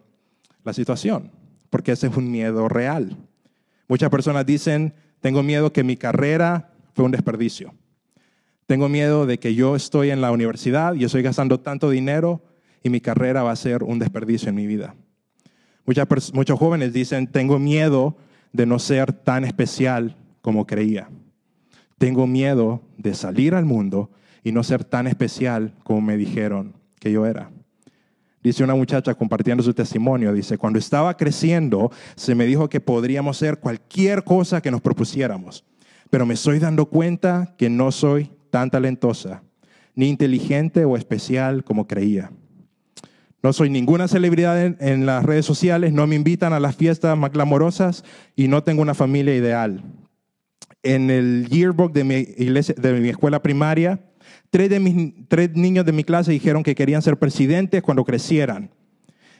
[0.63, 1.31] la situación,
[1.71, 3.17] porque ese es un miedo real.
[3.88, 7.73] Muchas personas dicen, tengo miedo que mi carrera fue un desperdicio.
[8.67, 12.43] Tengo miedo de que yo estoy en la universidad y estoy gastando tanto dinero
[12.83, 14.93] y mi carrera va a ser un desperdicio en mi vida.
[15.85, 18.15] Muchos jóvenes dicen, tengo miedo
[18.53, 21.09] de no ser tan especial como creía.
[21.97, 24.12] Tengo miedo de salir al mundo
[24.43, 27.49] y no ser tan especial como me dijeron que yo era.
[28.41, 33.38] Dice una muchacha compartiendo su testimonio, dice, cuando estaba creciendo se me dijo que podríamos
[33.38, 35.65] ser cualquier cosa que nos propusiéramos,
[36.09, 39.43] pero me estoy dando cuenta que no soy tan talentosa,
[39.93, 42.31] ni inteligente o especial como creía.
[43.43, 47.31] No soy ninguna celebridad en, las redes sociales, no me invitan a las fiestas más
[47.31, 48.03] glamorosas
[48.35, 49.83] y no tengo una familia ideal.
[50.83, 53.99] En el yearbook de mi, iglesia, de mi escuela primaria
[54.49, 54.71] Tres,
[55.53, 58.71] niños de mi clase dijeron que querían ser presidentes cuando crecieran.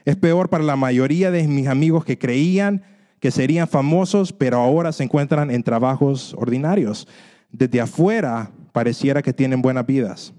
[0.06, 2.84] Es peor para la mayoría de mis amigos que creían
[3.20, 7.08] que serían famosos, pero ahora se encuentran en trabajos ordinarios.
[7.52, 10.34] Desde afuera pareciera que tienen buenas vidas,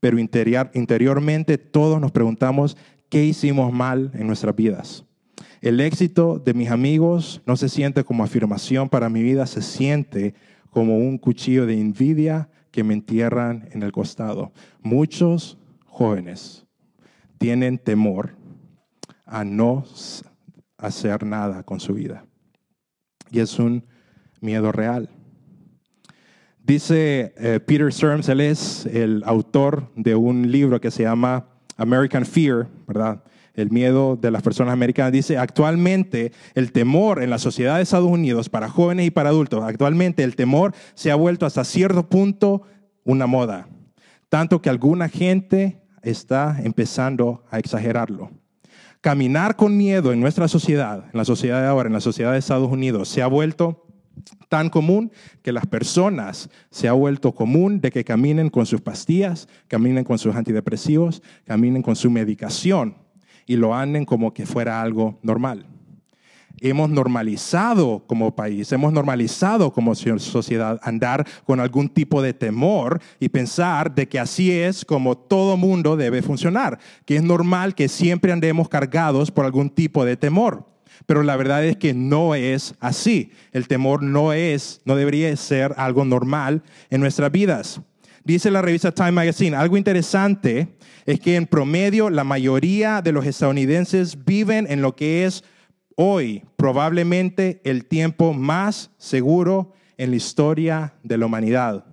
[0.00, 2.76] pero interior, interiormente todos nos preguntamos
[3.10, 5.04] qué hicimos mal en nuestras vidas.
[5.60, 10.34] El éxito de mis amigos no se siente como afirmación para mi vida, se siente
[10.70, 14.52] como un cuchillo de envidia que me entierran en el costado.
[14.82, 15.56] Muchos
[15.86, 16.66] jóvenes
[17.38, 18.34] tienen temor
[19.24, 19.84] a no
[20.76, 22.26] hacer nada con su vida.
[23.30, 23.84] Y es un
[24.40, 25.08] miedo real.
[26.58, 32.26] Dice eh, Peter Sturms, él es el autor de un libro que se llama American
[32.26, 33.22] Fear, ¿verdad?
[33.54, 35.12] El miedo de las personas americanas.
[35.12, 39.62] Dice, actualmente el temor en la sociedad de Estados Unidos para jóvenes y para adultos,
[39.64, 42.62] actualmente el temor se ha vuelto hasta cierto punto
[43.04, 43.68] una moda,
[44.28, 48.30] tanto que alguna gente está empezando a exagerarlo.
[49.00, 52.38] Caminar con miedo en nuestra sociedad, en la sociedad de ahora, en la sociedad de
[52.38, 53.86] Estados Unidos, se ha vuelto
[54.48, 55.12] tan común
[55.42, 60.18] que las personas se ha vuelto común de que caminen con sus pastillas, caminen con
[60.18, 63.03] sus antidepresivos, caminen con su medicación
[63.46, 65.66] y lo anden como que fuera algo normal.
[66.60, 73.28] Hemos normalizado como país, hemos normalizado como sociedad andar con algún tipo de temor y
[73.28, 78.32] pensar de que así es como todo mundo debe funcionar, que es normal que siempre
[78.32, 80.64] andemos cargados por algún tipo de temor.
[81.06, 83.32] Pero la verdad es que no es así.
[83.52, 87.80] El temor no es, no debería ser algo normal en nuestras vidas.
[88.24, 93.26] Dice la revista Time Magazine, algo interesante es que en promedio la mayoría de los
[93.26, 95.44] estadounidenses viven en lo que es
[95.94, 101.84] hoy probablemente el tiempo más seguro en la historia de la humanidad.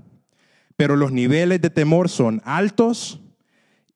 [0.77, 3.19] Pero los niveles de temor son altos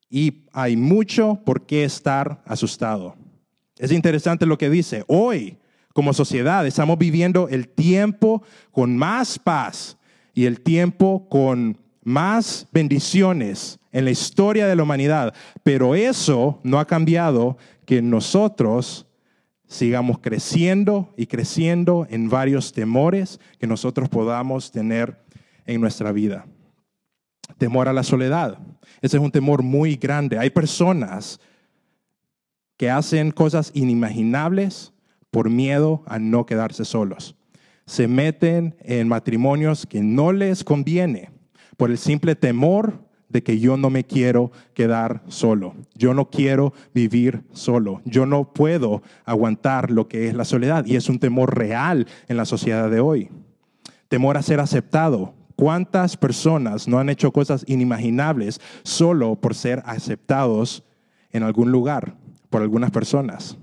[0.10, 3.15] y hay mucho por qué estar asustado.
[3.78, 5.06] Es interesante lo que dice.
[5.08, 5.58] Hoy,
[5.93, 9.98] como sociedad, estamos viviendo el tiempo con más paz
[10.34, 16.80] y el tiempo con más bendiciones en la historia de la humanidad, pero eso no
[16.80, 19.08] ha cambiado que nosotros
[19.68, 25.20] sigamos creciendo y creciendo en varios temores que nosotros podamos tener
[25.65, 26.46] en nuestra vida.
[27.58, 28.60] Temor a la soledad.
[29.02, 30.38] Ese es un temor muy grande.
[30.38, 31.39] Hay personas
[32.78, 34.94] que hacen cosas inimaginables
[35.32, 37.36] por miedo a no quedarse solos.
[37.88, 41.35] Se meten en matrimonios que no les conviene
[41.77, 45.75] por el simple temor de que yo no me quiero quedar solo.
[45.95, 48.01] Yo no quiero vivir solo.
[48.05, 50.85] Yo no puedo aguantar lo que es la soledad.
[50.85, 53.29] Y es un temor real en la sociedad de hoy.
[54.07, 55.33] Temor a ser aceptado.
[55.55, 60.83] ¿Cuántas personas no han hecho cosas inimaginables solo por ser aceptados
[61.31, 62.15] en algún lugar
[62.49, 63.57] por algunas personas?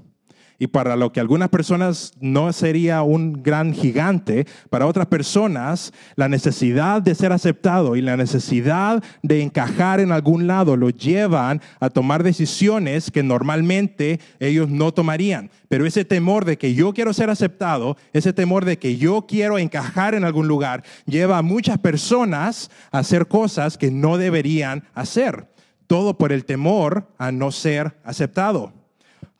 [0.62, 6.28] Y para lo que algunas personas no sería un gran gigante, para otras personas la
[6.28, 11.90] necesidad de ser aceptado y la necesidad de encajar en algún lado lo llevan a
[11.90, 15.50] tomar decisiones que normalmente ellos no tomarían.
[15.66, 19.58] Pero ese temor de que yo quiero ser aceptado, ese temor de que yo quiero
[19.58, 25.48] encajar en algún lugar, lleva a muchas personas a hacer cosas que no deberían hacer.
[25.88, 28.80] Todo por el temor a no ser aceptado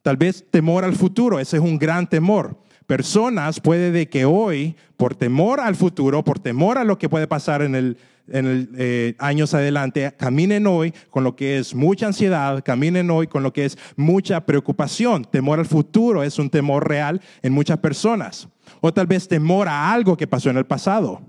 [0.03, 2.59] Tal vez temor al futuro, ese es un gran temor.
[2.87, 7.29] Personas puede de que hoy, por temor al futuro, por temor a lo que puede
[7.29, 7.97] pasar en el,
[8.29, 13.45] en eh, años adelante, caminen hoy con lo que es mucha ansiedad, caminen hoy con
[13.45, 15.25] lo que es mucha preocupación.
[15.25, 18.49] Temor al futuro es un temor real en muchas personas.
[18.81, 21.23] O tal vez temor a algo que pasó en el pasado.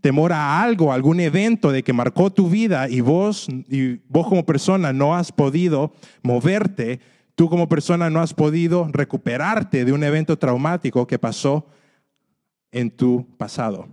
[0.00, 4.44] Temor a algo, algún evento de que marcó tu vida y vos, y vos como
[4.44, 6.98] persona no has podido moverte
[7.36, 11.66] Tú como persona no has podido recuperarte de un evento traumático que pasó
[12.72, 13.86] en tu pasado.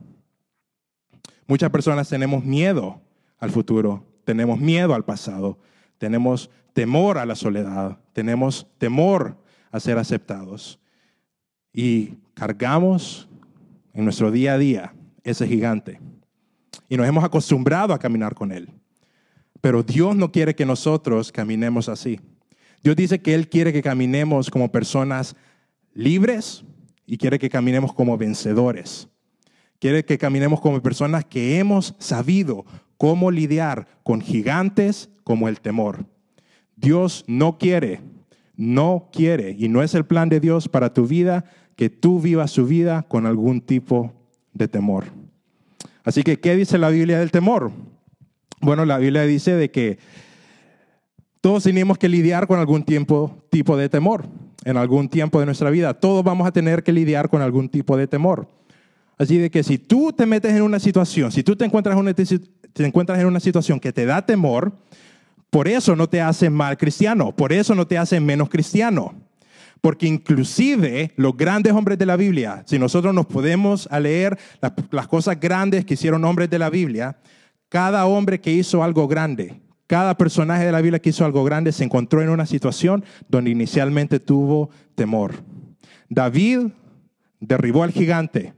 [1.46, 3.02] Muchas personas tenemos miedo
[3.38, 5.60] al futuro, tenemos miedo al pasado,
[5.98, 9.38] tenemos temor a la soledad, tenemos temor
[9.72, 10.80] a ser aceptados.
[11.74, 13.28] Y cargamos
[13.94, 14.94] en nuestro día a día
[15.26, 16.00] ese gigante.
[16.88, 18.70] Y nos hemos acostumbrado a caminar con él.
[19.60, 22.22] Pero Dios no quiere que nosotros caminemos así.
[22.84, 25.36] Dios dice que Él quiere que caminemos como personas
[25.94, 26.66] libres
[27.06, 29.08] y quiere que caminemos como vencedores.
[29.80, 32.66] Quiere que caminemos como personas que hemos sabido
[32.98, 36.06] cómo lidiar con gigantes como el temor.
[36.76, 38.02] Dios no quiere,
[38.56, 42.52] no quiere, y no es el plan de Dios para tu vida que tú vivas
[42.52, 44.14] su vida con algún tipo
[44.54, 45.06] de temor.
[46.04, 47.72] Así que, ¿qué dice la Biblia del temor?
[48.62, 50.00] Bueno, la Biblia dice de que
[51.44, 54.26] todos tenemos que lidiar con algún tiempo, tipo de temor
[54.64, 55.94] en algún tiempo de nuestra vida.
[55.94, 58.48] Todos vamos a tener que lidiar con algún tipo de temor.
[59.18, 63.26] Así de que si tú te metes en una situación, si tú te encuentras, en
[63.26, 64.72] una situación que te da temor,
[65.50, 69.14] por eso no te hace mal cristiano, por eso no te hace menos cristiano.
[69.82, 74.40] Porque inclusive los grandes hombres de la Biblia, si nosotros nos podemos a leer
[74.92, 77.18] las cosas grandes que hicieron hombres de la Biblia,
[77.68, 81.72] cada hombre que hizo algo grande, cada personaje de la Biblia que hizo algo grande
[81.72, 85.34] se encontró en una situación donde inicialmente tuvo temor.
[86.10, 86.68] David
[87.40, 88.54] derribó al gigante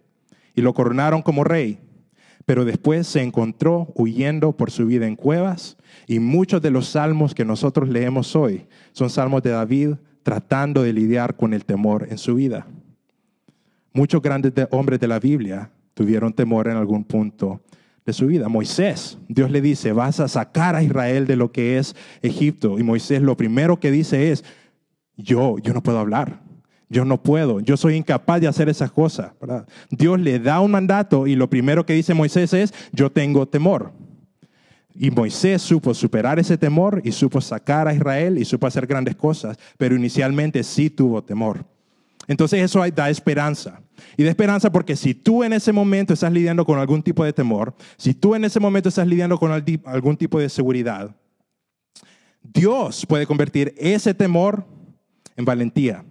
[0.53, 1.79] y lo coronaron como rey,
[2.45, 7.33] pero después se encontró huyendo por su vida en cuevas y muchos de los salmos
[7.33, 12.17] que nosotros leemos hoy son salmos de David tratando de lidiar con el temor en
[12.17, 12.67] su vida.
[13.93, 17.61] Muchos grandes hombres de la Biblia tuvieron temor en algún punto
[18.05, 18.47] de su vida.
[18.49, 22.77] Moisés, Dios le dice, vas a sacar a Israel de lo que es Egipto.
[22.77, 24.43] Y Moisés lo primero que dice es,
[25.17, 26.45] yo, yo no puedo hablar.
[26.87, 29.31] Yo no puedo, yo soy incapaz de hacer esas cosas.
[29.89, 33.91] Dios le da un mandato y lo primero que dice Moisés es, yo tengo temor.
[34.93, 39.15] Y Moisés supo superar ese temor y supo sacar a Israel y supo hacer grandes
[39.15, 41.65] cosas, pero inicialmente sí tuvo temor.
[42.27, 43.81] Entonces eso da esperanza.
[44.17, 47.33] Y da esperanza porque si tú en ese momento estás lidiando con algún tipo de
[47.33, 51.15] temor, si tú en ese momento estás lidiando con algún tipo de seguridad,
[52.41, 54.65] Dios puede convertir ese temor
[55.35, 56.03] en valentía.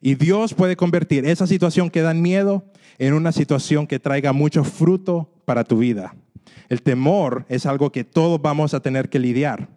[0.00, 2.64] Y Dios puede convertir esa situación que da miedo
[2.98, 6.14] en una situación que traiga mucho fruto para tu vida.
[6.68, 9.68] El temor es algo que todos vamos a tener que lidiar.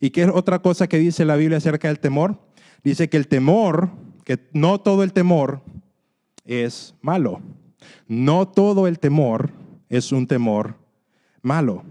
[0.00, 2.40] ¿Y qué es otra cosa que dice la Biblia acerca del temor?
[2.82, 3.90] Dice que el temor
[4.24, 5.62] que no todo el temor
[6.48, 7.40] es malo.
[8.08, 9.52] No todo el temor
[9.88, 10.74] es un temor
[11.42, 11.84] malo.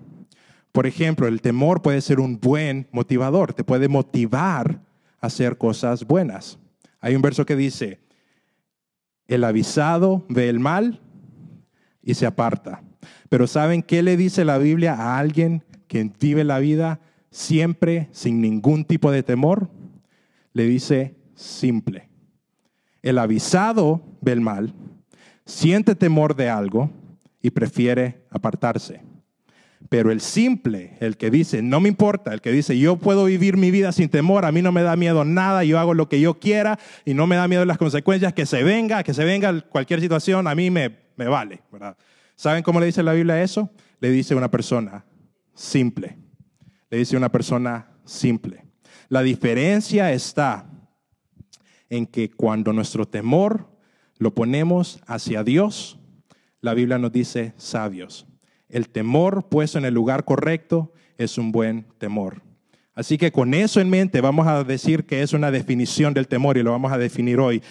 [0.74, 4.82] Por ejemplo, el temor puede ser un buen motivador, te puede motivar
[5.22, 6.60] a hacer cosas buenas.
[7.00, 8.00] Hay un verso que dice,
[9.28, 11.00] el avisado ve el mal
[12.04, 12.84] y se aparta.
[13.30, 18.42] Pero ¿saben qué le dice la Biblia a alguien que vive la vida siempre sin
[18.42, 19.70] ningún tipo de temor?
[20.54, 22.07] Le dice simple.
[23.02, 24.74] El avisado ve el mal,
[25.46, 26.92] siente temor de algo
[27.42, 29.02] y prefiere apartarse.
[29.90, 33.58] Pero el simple, el que dice, no me importa, el que dice, yo puedo vivir
[33.58, 36.20] mi vida sin temor, a mí no me da miedo nada, yo hago lo que
[36.20, 39.62] yo quiera y no me da miedo las consecuencias, que se venga, que se venga
[39.62, 41.62] cualquier situación, a mí me, me vale.
[42.36, 43.72] ¿Saben cómo le dice la Biblia eso?
[44.00, 45.06] Le dice una persona
[45.54, 46.18] simple.
[46.90, 48.66] Le dice una persona simple.
[49.10, 50.70] La diferencia está
[51.90, 53.68] en que cuando nuestro temor
[54.18, 56.00] lo ponemos hacia Dios,
[56.62, 58.26] la Biblia nos dice sabios.
[58.70, 62.42] El temor puesto en el lugar correcto es un buen temor.
[62.94, 66.58] Así que con eso en mente vamos a decir que es una definición del temor
[66.58, 67.62] y lo vamos a definir hoy.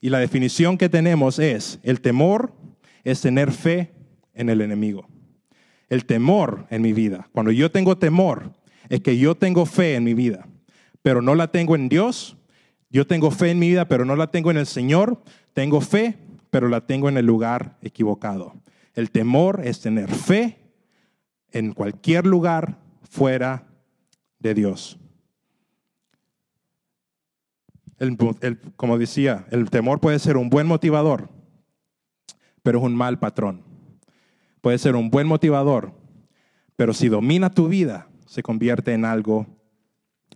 [0.00, 2.54] Y la definición que tenemos es, el temor
[3.04, 3.92] es tener fe
[4.32, 5.06] en el enemigo.
[5.90, 8.52] El temor en mi vida, cuando yo tengo temor,
[8.88, 10.48] es que yo tengo fe en mi vida,
[11.02, 12.36] pero no la tengo en Dios,
[12.90, 15.22] yo tengo fe en mi vida, pero no la tengo en el Señor.
[15.54, 16.18] Tengo fe,
[16.50, 18.54] pero la tengo en el lugar equivocado.
[18.94, 20.58] El temor es tener fe
[21.52, 23.66] en cualquier lugar fuera
[24.38, 24.96] de Dios.
[27.98, 28.16] el-
[28.76, 31.28] como decía, el temor puede ser un buen motivador,
[32.62, 33.62] pero es un mal patrón.
[34.62, 35.92] Puede ser un buen motivador,
[36.76, 39.46] pero si domina tu vida, se convierte en algo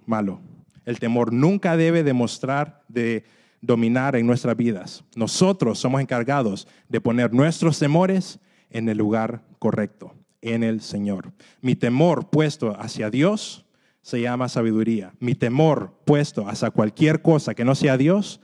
[0.04, 0.40] malo.
[0.84, 3.24] El temor nunca debe demostrar de
[3.60, 5.04] dominar en nuestras vidas.
[5.16, 8.38] Nosotros somos encargados de poner nuestros temores
[8.70, 11.32] en el lugar correcto, en el Señor.
[11.60, 13.64] Mi temor puesto hacia Dios
[14.02, 15.14] se llama sabiduría.
[15.18, 18.40] Mi temor puesto hacia cualquier cosa que no sea Dios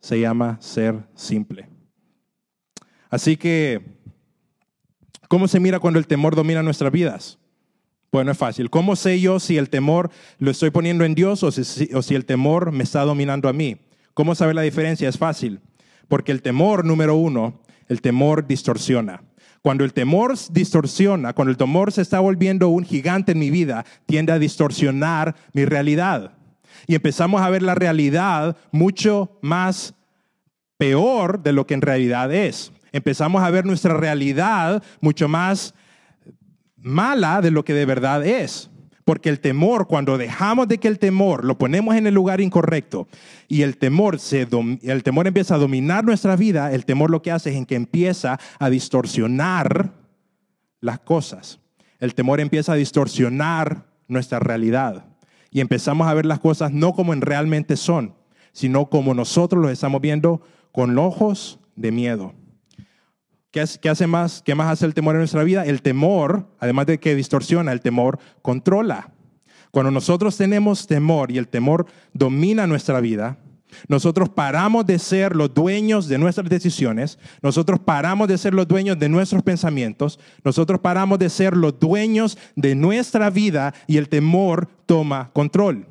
[0.00, 1.68] se llama ser simple.
[3.10, 3.98] Así que,
[5.28, 7.38] ¿cómo se mira cuando el temor domina nuestras vidas?
[8.12, 8.68] Bueno, es fácil.
[8.68, 12.14] ¿Cómo sé yo si el temor lo estoy poniendo en Dios o si, o si
[12.14, 13.78] el temor me está dominando a mí?
[14.12, 15.08] ¿Cómo saber la diferencia?
[15.08, 15.60] Es fácil.
[16.08, 19.22] Porque el temor, número uno, el temor distorsiona.
[19.62, 23.86] Cuando el temor distorsiona, cuando el temor se está volviendo un gigante en mi vida,
[24.04, 26.32] tiende a distorsionar mi realidad.
[26.86, 29.94] Y empezamos a ver la realidad mucho más
[30.76, 32.72] peor de lo que en realidad es.
[32.92, 35.74] Empezamos a ver nuestra realidad mucho más
[36.82, 38.70] mala de lo que de verdad es.
[39.04, 43.08] Porque el temor, cuando dejamos de que el temor lo ponemos en el lugar incorrecto
[43.48, 44.46] y el temor, se
[44.82, 47.74] el temor empieza a dominar nuestra vida, el temor lo que hace es en que
[47.74, 49.92] empieza a distorsionar
[50.80, 51.58] las cosas.
[51.98, 55.04] El temor empieza a distorsionar nuestra realidad
[55.50, 58.14] y empezamos a ver las cosas no como en realmente son,
[58.52, 62.34] sino como nosotros los estamos viendo con ojos de miedo.
[63.52, 64.42] ¿Qué, hace- más?
[64.42, 65.66] ¿Qué más hace el temor en nuestra vida?
[65.66, 69.12] El temor, además de que distorsiona, el temor controla.
[69.70, 73.36] Cuando nosotros tenemos temor y el temor domina nuestra vida,
[73.88, 78.98] nosotros paramos de ser los dueños de nuestras decisiones, nosotros paramos de ser los dueños
[78.98, 84.68] de nuestros pensamientos, nosotros paramos de ser los dueños de nuestra vida y el temor
[84.86, 85.86] toma control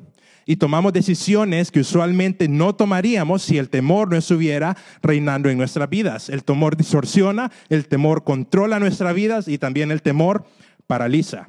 [0.46, 5.88] y tomamos decisiones que usualmente no tomaríamos si el temor no estuviera reinando en nuestras
[5.88, 6.28] vidas.
[6.28, 10.44] El temor distorsiona, el temor controla nuestras vidas y también el temor
[10.86, 11.48] paraliza.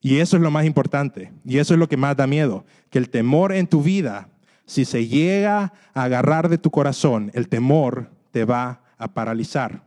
[0.00, 2.98] Y eso es lo más importante y eso es lo que más da miedo, que
[2.98, 4.28] el temor en tu vida,
[4.64, 9.84] si se llega a agarrar de tu corazón, el temor te va a paralizar.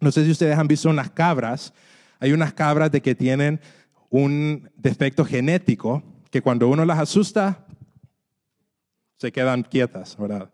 [0.00, 1.74] No sé si ustedes han visto unas cabras,
[2.18, 3.60] hay unas cabras de que tienen
[4.08, 7.66] un defecto genético que cuando uno las asusta,
[9.16, 10.50] se quedan quietas, ¿verdad?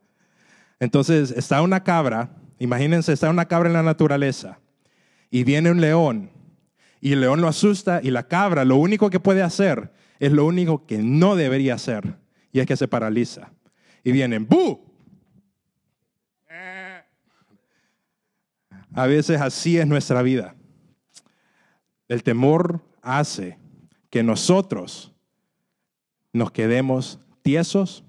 [0.81, 4.59] Entonces está una cabra, imagínense, está una cabra en la naturaleza
[5.31, 6.31] y viene un león
[7.01, 10.45] y el león lo asusta y la cabra lo único que puede hacer es lo
[10.47, 12.17] único que no debería hacer
[12.53, 13.51] y es que se paraliza.
[14.03, 14.85] Y vienen, ¡bu!
[18.95, 20.55] A veces así es nuestra vida.
[22.09, 23.59] El temor hace
[24.09, 25.13] que nosotros
[26.37, 28.05] nos quedemos tiesos,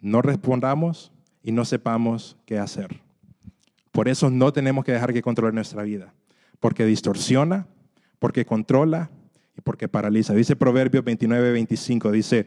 [0.00, 1.12] no respondamos
[1.42, 3.00] y no sepamos qué hacer.
[3.90, 6.14] Por eso no tenemos que dejar que controle nuestra vida,
[6.60, 7.66] porque distorsiona,
[8.18, 9.10] porque controla
[9.56, 10.34] y porque paraliza.
[10.34, 12.46] Dice Proverbios 29, 25, dice,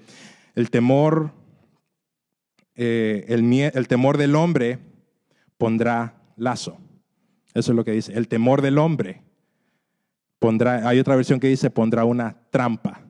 [0.56, 1.32] el temor,
[2.76, 4.80] eh, el, temor del hombre
[5.58, 6.78] pondrá lazo.
[7.54, 8.14] Eso es lo que dice.
[8.14, 9.22] El temor del hombre
[10.40, 13.02] pondrá, hay otra versión que dice, pondrá una trampa.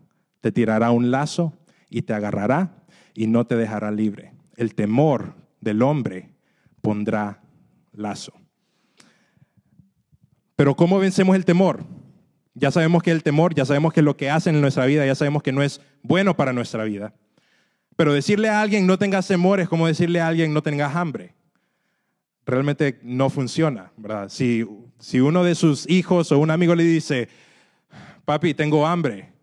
[0.41, 1.53] Te tirará un lazo
[1.89, 2.83] y te agarrará
[3.13, 4.33] y no te dejará libre.
[4.55, 6.29] El temor del hombre
[6.81, 7.41] pondrá
[7.93, 8.33] lazo.
[10.55, 11.85] Pero ¿cómo vencemos el temor?
[12.53, 15.15] Ya sabemos que el temor, ya sabemos que lo que hacen en nuestra vida, ya
[15.15, 17.13] sabemos que no es bueno para nuestra vida.
[17.97, 21.33] Pero decirle a alguien no tengas temor es como decirle a alguien no tengas hambre.
[22.45, 24.29] Realmente no funciona, ¿verdad?
[24.29, 24.65] Si,
[24.99, 27.27] si uno de sus hijos o un amigo le dice,
[28.23, 29.34] papi, tengo hambre,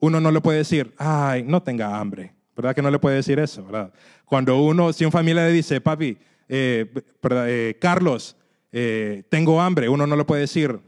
[0.00, 2.34] uno no le puede decir, ay, no tenga hambre.
[2.56, 3.64] ¿Verdad que no le puede decir eso?
[3.64, 3.92] ¿verdad?
[4.24, 6.18] Cuando uno, si un familia le dice, papi,
[6.52, 6.92] eh.
[7.22, 8.36] Eh, Carlos,
[8.72, 10.80] eh, tengo hambre, uno no le puede decir,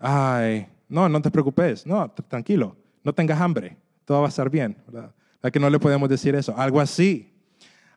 [0.00, 2.74] ay, no, no te preocupes, no, tranquilo,
[3.04, 3.76] no tengas hambre,
[4.06, 4.76] todo va a estar bien.
[4.86, 5.14] ¿verdad?
[5.34, 6.56] ¿Verdad que no le podemos decir eso?
[6.56, 7.30] Algo así,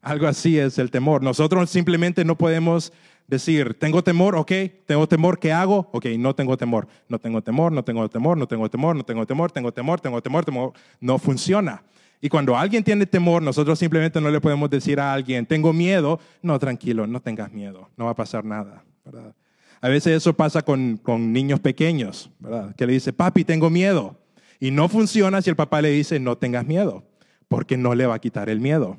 [0.02, 1.24] algo así es el temor.
[1.24, 2.92] Nosotros simplemente no podemos
[3.28, 4.52] decir, tengo temor, ok,
[4.86, 5.90] tengo temor, ¿qué hago?
[5.92, 9.26] Ok, no tengo temor, no tengo temor, no tengo temor, no tengo temor, no tengo
[9.26, 10.74] temor, tengo temor, tengo temor.
[11.00, 11.84] No funciona.
[12.22, 16.20] Y cuando alguien tiene temor, nosotros simplemente no le podemos decir a alguien, tengo miedo,
[16.42, 19.36] no, tranquilo, no tengas miedo, no va a pasar nada, ¿verdad?
[19.82, 22.76] A veces eso pasa con, con niños pequeños, ¿verdad?
[22.76, 24.18] Que le dice, papi, tengo miedo.
[24.60, 27.04] Y no funciona si el papá le dice, no tengas miedo,
[27.48, 28.98] porque no le va a quitar el miedo.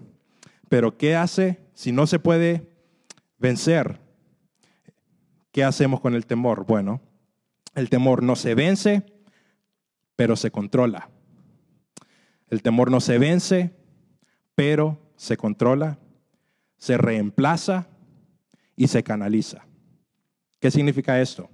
[0.68, 2.68] Pero ¿qué hace si no se puede
[3.38, 3.98] vencer?
[5.56, 6.66] ¿Qué hacemos con el temor?
[6.66, 7.00] Bueno,
[7.74, 9.06] el temor no se vence,
[10.14, 11.08] pero se controla.
[12.50, 13.74] El temor no se vence,
[14.54, 15.98] pero se controla,
[16.76, 17.88] se reemplaza
[18.76, 19.64] y se canaliza.
[20.60, 21.48] ¿Qué significa esto?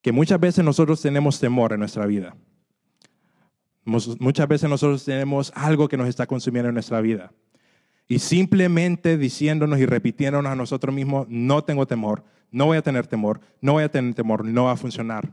[0.00, 2.34] Que muchas veces nosotros tenemos temor en nuestra vida.
[3.84, 7.34] Muchas veces nosotros tenemos algo que nos está consumiendo en nuestra vida.
[8.08, 12.24] Y simplemente diciéndonos y repitiéndonos a nosotros mismos, no tengo temor,
[12.54, 15.28] no voy a tener temor, no voy a tener temor, no va a funcionar.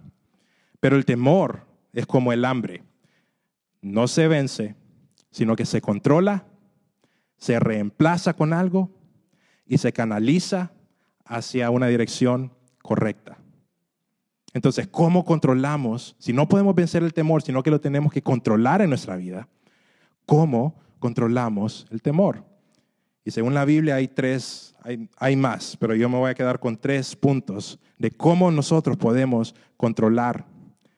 [0.79, 2.83] Pero el temor es como el hambre.
[3.79, 4.75] No se vence,
[5.29, 6.45] sino que se controla,
[7.37, 8.89] se reemplaza con algo
[9.67, 10.71] y se canaliza
[11.23, 13.37] hacia una dirección correcta.
[14.53, 16.15] Entonces, ¿cómo controlamos?
[16.17, 19.47] Si no podemos vencer el temor, sino que lo tenemos que controlar en nuestra vida,
[20.25, 22.50] ¿cómo controlamos el temor?
[23.23, 26.59] Y según la Biblia hay tres, hay, hay, más, pero yo me voy a quedar
[26.59, 30.45] con tres puntos de cómo nosotros podemos controlar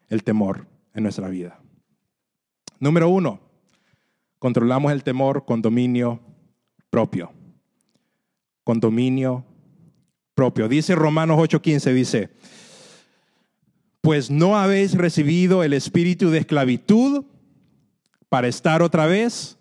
[0.07, 1.59] el temor en nuestra vida.
[2.79, 3.39] Número uno,
[4.39, 6.19] controlamos el temor con dominio
[6.89, 7.31] propio.
[8.63, 9.45] Con dominio
[10.35, 10.67] propio.
[10.67, 12.29] Dice Romanos 8:15, dice,
[14.01, 17.25] pues no habéis recibido el espíritu de esclavitud
[18.27, 19.57] para estar otra vez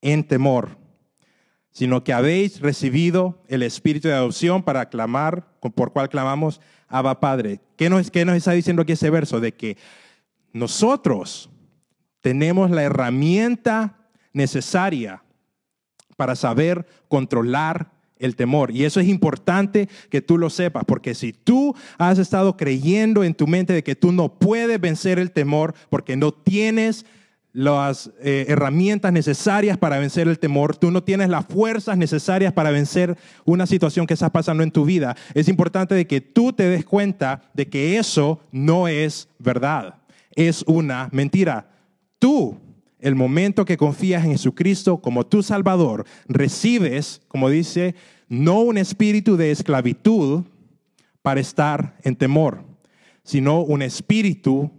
[0.00, 0.76] en temor,
[1.72, 7.60] sino que habéis recibido el espíritu de adopción para clamar, por cual clamamos, Abba Padre.
[7.76, 9.40] ¿Qué nos, ¿Qué nos está diciendo aquí ese verso?
[9.40, 9.78] De que
[10.52, 11.50] nosotros
[12.20, 13.98] tenemos la herramienta
[14.34, 15.22] necesaria
[16.16, 18.70] para saber controlar el temor.
[18.70, 23.34] Y eso es importante que tú lo sepas, porque si tú has estado creyendo en
[23.34, 27.04] tu mente de que tú no puedes vencer el temor porque no tienes
[27.52, 32.70] las eh, herramientas necesarias para vencer el temor, tú no tienes las fuerzas necesarias para
[32.70, 36.68] vencer una situación que está pasando en tu vida, es importante de que tú te
[36.68, 39.96] des cuenta de que eso no es verdad,
[40.34, 41.68] es una mentira.
[42.18, 42.58] Tú
[43.02, 47.96] el momento que confías en Jesucristo como tu Salvador, recibes, como dice,
[48.28, 50.44] no un espíritu de esclavitud
[51.20, 52.64] para estar en temor,
[53.24, 54.70] sino un espíritu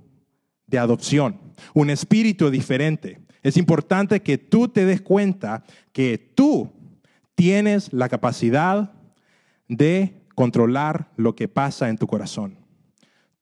[0.68, 1.38] de adopción,
[1.74, 3.20] un espíritu diferente.
[3.42, 6.72] Es importante que tú te des cuenta que tú
[7.36, 8.94] tienes la capacidad
[9.68, 12.58] de controlar lo que pasa en tu corazón.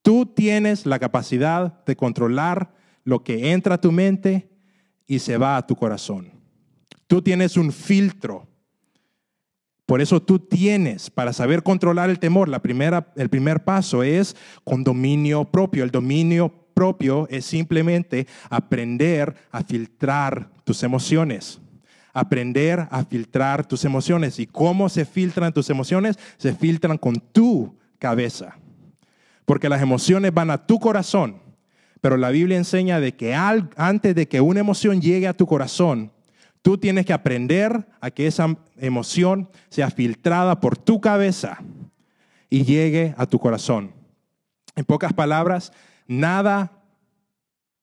[0.01, 4.49] Tú tienes la capacidad de controlar lo que entra a tu mente
[5.05, 6.31] y se va a tu corazón.
[7.07, 8.47] Tú tienes un filtro.
[9.85, 14.35] Por eso tú tienes, para saber controlar el temor, la primera, el primer paso es
[14.63, 15.83] con dominio propio.
[15.83, 16.60] El dominio
[17.29, 21.59] es simplemente aprender a filtrar tus emociones.
[22.13, 24.39] Aprender a filtrar tus emociones.
[24.39, 26.19] ¿Y cómo se filtran tus emociones?
[26.37, 28.57] Se filtran con tu cabeza.
[29.45, 31.39] Porque las emociones van a tu corazón
[32.01, 36.11] pero la Biblia enseña de que antes de que una emoción llegue a tu corazón,
[36.63, 41.59] tú tienes que aprender a que esa emoción sea filtrada por tu cabeza
[42.49, 43.91] y llegue a tu corazón.
[44.75, 45.71] En pocas palabras,
[46.19, 46.83] nada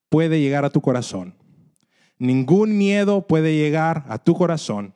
[0.09, 1.35] puede llegar a tu corazón.
[2.19, 4.95] Ningún miedo puede llegar a tu corazón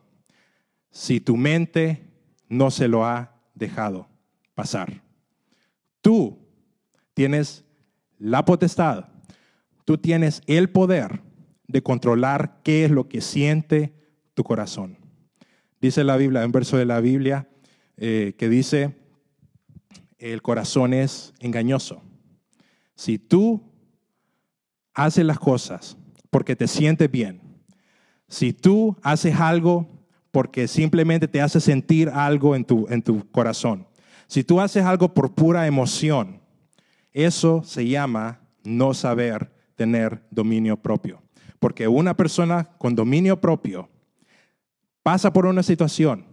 [0.90, 2.08] si tu mente
[2.48, 4.08] no se lo ha dejado
[4.54, 5.02] pasar.
[6.00, 6.38] Tú
[7.14, 7.64] tienes
[8.18, 9.12] la potestad
[9.84, 11.20] Tú tienes el poder
[11.66, 13.92] de controlar qué es lo que siente
[14.34, 14.98] tu corazón.
[15.80, 17.48] Dice la Biblia, un verso de la Biblia
[17.96, 18.96] eh, que dice,
[20.18, 22.02] el corazón es engañoso.
[22.94, 23.62] Si tú
[24.94, 25.96] haces las cosas
[26.30, 27.40] porque te sientes bien,
[28.28, 29.88] si tú haces algo
[30.30, 33.86] porque simplemente te hace sentir algo en tu, en tu corazón,
[34.26, 36.40] si tú haces algo por pura emoción,
[37.12, 41.22] eso se llama no saber tener dominio propio.
[41.58, 43.88] Porque una persona con dominio propio
[45.02, 46.26] pasa por una situación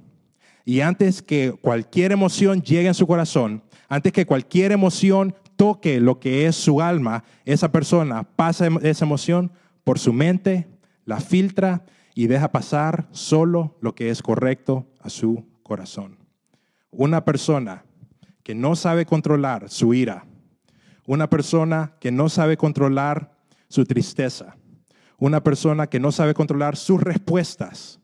[0.66, 6.22] y antes que cualquier emoción llegue a su corazón, antes que cualquier emoción toque lo
[6.22, 9.52] que es su alma, esa persona pasa esa emoción
[9.84, 10.70] por su mente,
[11.04, 11.84] la filtra
[12.16, 16.18] y deja pasar solo lo que es correcto a su corazón.
[16.92, 17.84] Una persona
[18.42, 20.26] que no sabe controlar su ira,
[21.06, 23.36] una persona que no sabe controlar
[23.68, 24.56] su tristeza.
[25.18, 28.00] Una persona que no sabe controlar sus respuestas.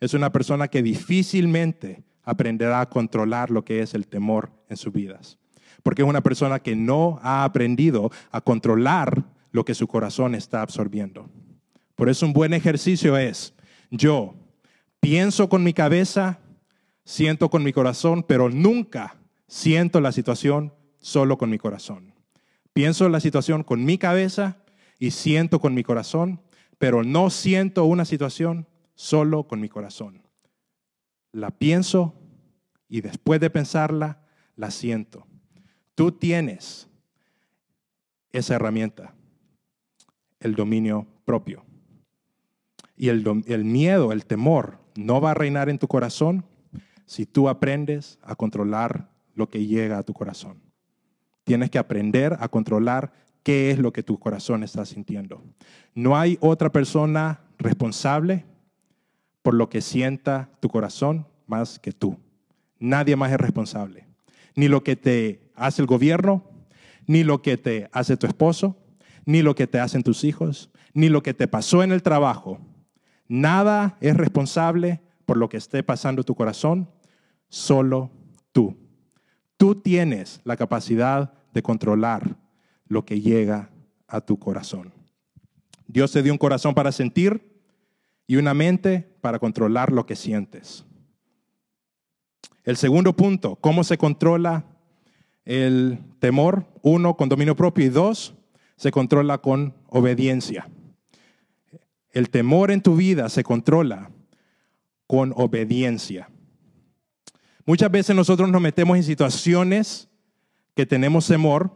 [0.00, 4.92] Es una persona que difícilmente aprenderá a controlar lo que es el temor en sus
[4.92, 5.38] vidas.
[5.82, 10.62] Porque es una persona que no ha aprendido a controlar lo que su corazón está
[10.62, 11.28] absorbiendo.
[11.94, 13.54] Por eso un buen ejercicio es,
[13.90, 14.34] yo
[15.00, 16.40] pienso con mi cabeza,
[17.04, 19.16] siento con mi corazón, pero nunca
[19.46, 22.14] siento la situación solo con mi corazón.
[22.72, 24.56] Pienso la situación con mi cabeza
[24.98, 26.40] y siento con mi corazón,
[26.78, 30.22] pero no siento una situación solo con mi corazón.
[31.32, 32.14] La pienso
[32.88, 34.24] y después de pensarla,
[34.56, 35.26] la siento.
[35.94, 36.88] Tú tienes
[38.32, 39.14] esa herramienta,
[40.40, 41.64] el dominio propio.
[42.96, 43.24] Y el,
[43.64, 46.44] miedo, el temor, no va a reinar en tu corazón
[47.06, 50.60] si tú aprendes a controlar lo que llega a tu corazón.
[51.44, 53.12] Tienes que aprender a controlar
[53.42, 55.42] qué es lo que tu corazón está sintiendo.
[55.94, 58.44] No hay otra persona responsable
[59.42, 62.16] por lo que sienta tu corazón más que tú.
[62.78, 64.11] Nadie más es responsable.
[64.54, 66.44] Ni lo que te hace el gobierno,
[67.06, 68.76] ni lo que te hace tu esposo,
[69.24, 72.58] ni lo que te hacen tus hijos, ni lo que te pasó en el trabajo.
[73.28, 76.90] Nada es responsable por lo que esté pasando tu corazón,
[77.48, 78.10] solo
[78.52, 78.76] tú.
[79.56, 82.36] Tú tienes la capacidad de controlar
[82.86, 83.70] lo que llega
[84.08, 84.92] a tu corazón.
[85.86, 87.60] Dios te dio un corazón para sentir
[88.26, 90.84] y una mente para controlar lo que sientes.
[92.64, 94.64] El segundo punto, ¿cómo se controla
[95.44, 96.66] el temor?
[96.82, 98.34] Uno, con dominio propio y dos,
[98.76, 100.68] se controla con obediencia.
[102.10, 104.10] El temor en tu vida se controla
[105.06, 106.28] con obediencia.
[107.64, 110.08] Muchas veces nosotros nos metemos en situaciones
[110.74, 111.70] que tenemos temor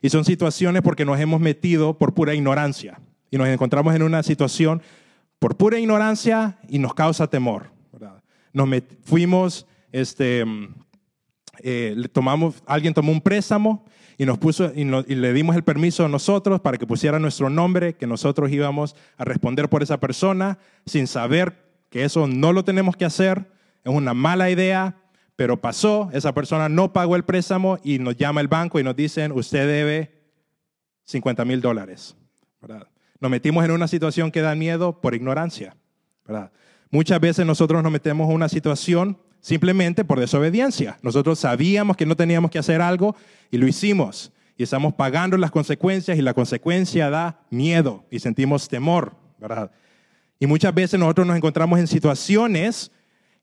[0.00, 3.00] y son situaciones porque nos hemos metido por pura ignorancia
[3.30, 4.82] y nos encontramos en una situación
[5.38, 7.70] por pura ignorancia y nos causa temor.
[9.04, 10.44] Fuimos, este,
[11.62, 13.84] eh, tomamos, alguien tomó un préstamo
[14.18, 17.94] y nos puso y, le dimos el permiso a nosotros para que pusiera nuestro nombre,
[17.94, 22.96] que nosotros íbamos a responder por esa persona sin saber que eso no lo tenemos
[22.96, 23.50] que hacer,
[23.84, 24.96] es una mala idea,
[25.36, 28.96] pero pasó, esa persona no pagó el préstamo y nos llama el banco y nos
[28.96, 30.22] dicen, usted debe
[31.04, 32.16] 50 mil dólares.
[33.20, 35.76] Nos metimos en una situación que da miedo por ignorancia.
[36.90, 40.96] Muchas veces nosotros nos metemos en una situación simplemente por desobediencia.
[41.02, 43.14] Nosotros sabíamos que no teníamos que hacer algo
[43.50, 44.32] y lo hicimos.
[44.56, 49.14] Y estamos pagando las consecuencias y la consecuencia da miedo y sentimos temor.
[49.38, 49.70] ¿verdad?
[50.38, 52.90] Y muchas veces nosotros nos encontramos en situaciones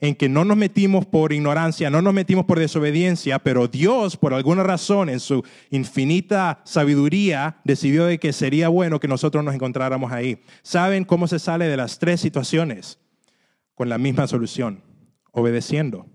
[0.02, 4.34] en que no nos metimos por ignorancia, no nos metimos por desobediencia, pero Dios, por
[4.34, 10.14] alguna razón, en su infinita sabiduría, decidió de que sería bueno que nosotros nos encontráramos
[10.14, 10.42] ahí.
[10.62, 12.98] ¿Saben cómo se sale de las tres situaciones?
[13.76, 14.82] Con la misma solución,
[15.32, 16.06] obedeciendo.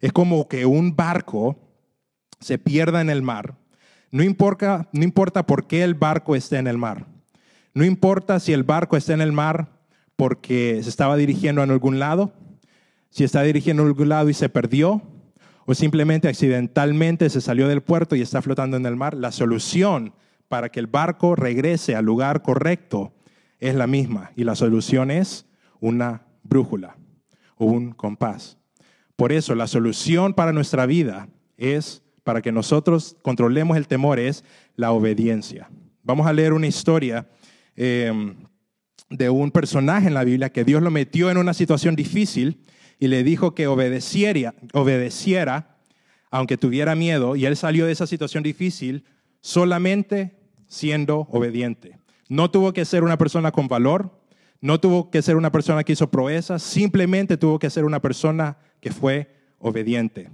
[0.00, 1.56] Es como que un barco
[2.40, 3.56] se pierda en el mar.
[4.10, 7.06] No importa, no importa por qué el barco esté en el mar.
[7.72, 9.72] No importa si el barco está en el mar
[10.16, 12.32] porque se estaba dirigiendo a algún lado
[13.14, 15.00] si está dirigiendo a algún lado y se perdió,
[15.66, 20.14] o simplemente accidentalmente se salió del puerto y está flotando en el mar, la solución
[20.48, 23.12] para que el barco regrese al lugar correcto
[23.60, 24.32] es la misma.
[24.34, 25.46] Y la solución es
[25.78, 26.96] una brújula
[27.64, 28.58] un compás.
[29.16, 34.44] Por eso la solución para nuestra vida es, para que nosotros controlemos el temor, es
[34.76, 35.70] la obediencia.
[36.02, 37.28] Vamos a leer una historia
[37.76, 38.34] eh,
[39.10, 42.60] de un personaje en la Biblia que Dios lo metió en una situación difícil
[42.98, 45.76] y le dijo que obedeciera, obedeciera,
[46.30, 49.04] aunque tuviera miedo, y él salió de esa situación difícil
[49.40, 50.36] solamente
[50.66, 51.98] siendo obediente.
[52.28, 54.18] No tuvo que ser una persona con valor,
[54.64, 58.56] no tuvo que ser una persona que hizo proezas, simplemente tuvo que ser una persona
[58.80, 60.30] que fue obediente.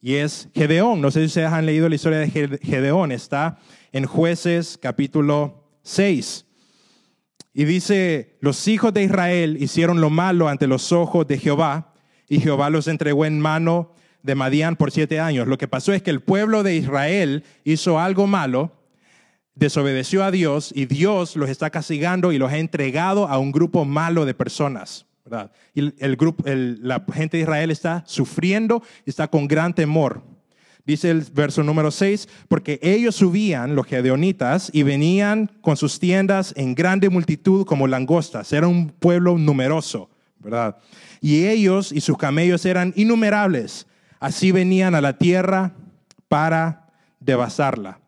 [0.00, 2.28] Y es Gedeón, no sé si ustedes han leído la historia de
[2.62, 3.58] Gedeón, está
[3.90, 6.46] en jueces capítulo 6.
[7.52, 11.94] Y dice, los hijos de Israel hicieron lo malo ante los ojos de Jehová
[12.28, 13.90] y Jehová los entregó en mano
[14.22, 15.48] de Madián por siete años.
[15.48, 18.70] Lo que pasó es que el pueblo de Israel hizo algo malo,
[19.54, 23.84] desobedeció a Dios y Dios los está castigando y los ha entregado a un grupo
[23.84, 25.06] malo de personas.
[25.74, 30.22] Y el grupo, la gente de Israel está sufriendo y está con gran temor.
[30.86, 36.52] Dice el verso número 6, porque ellos subían, los gedeonitas, y venían con sus tiendas
[36.58, 38.52] en grande multitud como langostas.
[38.52, 40.76] Era un pueblo numeroso, ¿verdad?
[41.24, 43.86] y ellos y sus camellos eran innumerables.
[44.20, 45.72] Así venían a la tierra
[46.28, 47.98] para devastarla.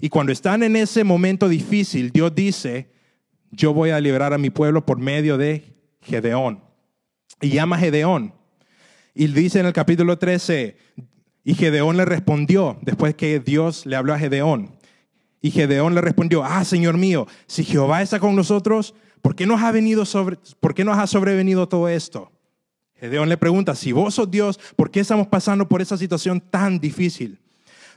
[0.00, 2.90] Y cuando están en ese momento difícil, Dios dice,
[3.50, 6.62] yo voy a liberar a mi pueblo por medio de Gedeón.
[7.40, 8.34] Y llama a Gedeón.
[9.14, 10.76] Y dice en el capítulo 13,
[11.44, 14.76] y Gedeón le respondió, después que Dios le habló a Gedeón.
[15.40, 19.62] Y Gedeón le respondió, ah, Señor mío, si Jehová está con nosotros, ¿por qué nos
[19.62, 22.32] ha, venido sobre, ¿por qué nos ha sobrevenido todo esto?
[22.96, 26.80] Gedeón le pregunta, si vos sos Dios, ¿por qué estamos pasando por esa situación tan
[26.80, 27.38] difícil?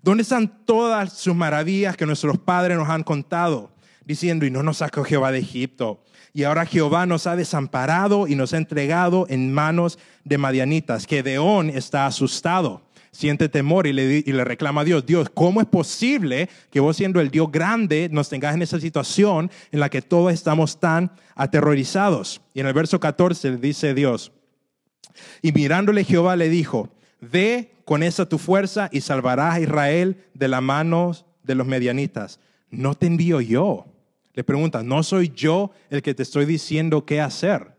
[0.01, 3.71] ¿Dónde están todas sus maravillas que nuestros padres nos han contado?
[4.09, 6.03] diciendo, y no nos sacó Jehová de Egipto.
[6.33, 11.05] Y ahora Jehová nos ha desamparado y nos ha entregado en manos de Madianitas.
[11.05, 12.81] Gedeón está asustado,
[13.11, 16.97] siente temor y le, y le reclama a Dios, Dios, ¿cómo es posible que vos
[16.97, 21.11] siendo el Dios grande nos tengas en esa situación en la que todos estamos tan
[21.35, 22.41] aterrorizados?
[22.55, 24.31] Y en el verso 14 dice Dios,
[25.43, 26.89] y mirándole Jehová le dijo,
[27.21, 31.11] ve con esa tu fuerza y salvarás a Israel de la mano
[31.41, 32.39] de los medianitas.
[32.69, 33.87] No te envío yo.
[34.35, 37.75] Le pregunta, ¿no soy yo el que te estoy diciendo qué hacer?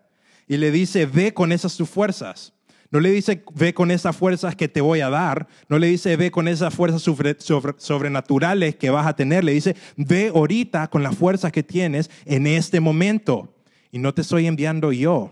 [0.48, 2.52] Y le dice, ve con esas tus fuerzas.
[2.90, 5.46] No le dice, ve con esas fuerzas que te voy a dar.
[5.68, 9.44] No le dice, ve con esas fuerzas sobrenaturales que vas a tener.
[9.44, 13.54] Le dice, ve ahorita con las fuerzas que tienes en este momento.
[13.92, 15.30] Y no te estoy enviando yo.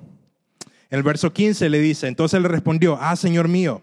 [0.89, 3.83] En el verso 15 le dice, entonces le respondió, ah, Señor mío,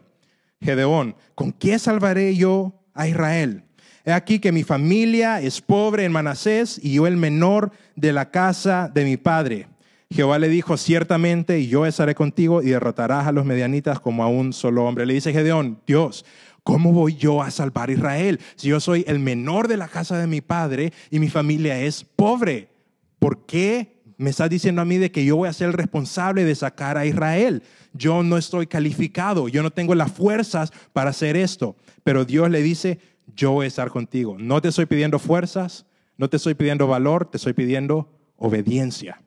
[0.62, 3.64] Gedeón, ¿con qué salvaré yo a Israel?
[4.06, 8.30] He aquí que mi familia es pobre en Manasés y yo el menor de la
[8.30, 9.68] casa de mi padre.
[10.12, 14.54] Jehová le dijo, ciertamente yo estaré contigo y derrotarás a los medianitas como a un
[14.54, 15.06] solo hombre.
[15.06, 16.24] Le dice Gedeón, Dios,
[16.64, 20.20] ¿cómo voy yo a salvar a Israel si yo soy el menor de la casa
[20.20, 22.70] de mi padre y mi familia es pobre?
[23.18, 26.44] ¿Por qué me está diciendo a mí de que yo voy a ser el responsable
[26.46, 27.64] de sacar a Israel.
[27.94, 31.76] Yo no estoy calificado, yo no tengo las fuerzas para hacer esto.
[32.04, 33.00] Pero Dios le dice,
[33.36, 34.38] yo voy a estar contigo.
[34.40, 35.86] No te estoy pidiendo fuerzas,
[36.18, 39.22] no te estoy pidiendo valor, te estoy pidiendo obediencia.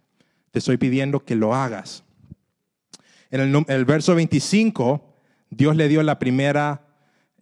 [0.51, 2.05] Te estoy pidiendo que lo hagas.
[3.31, 5.15] En el, verso 25,
[5.51, 6.87] Dios le dio la primera,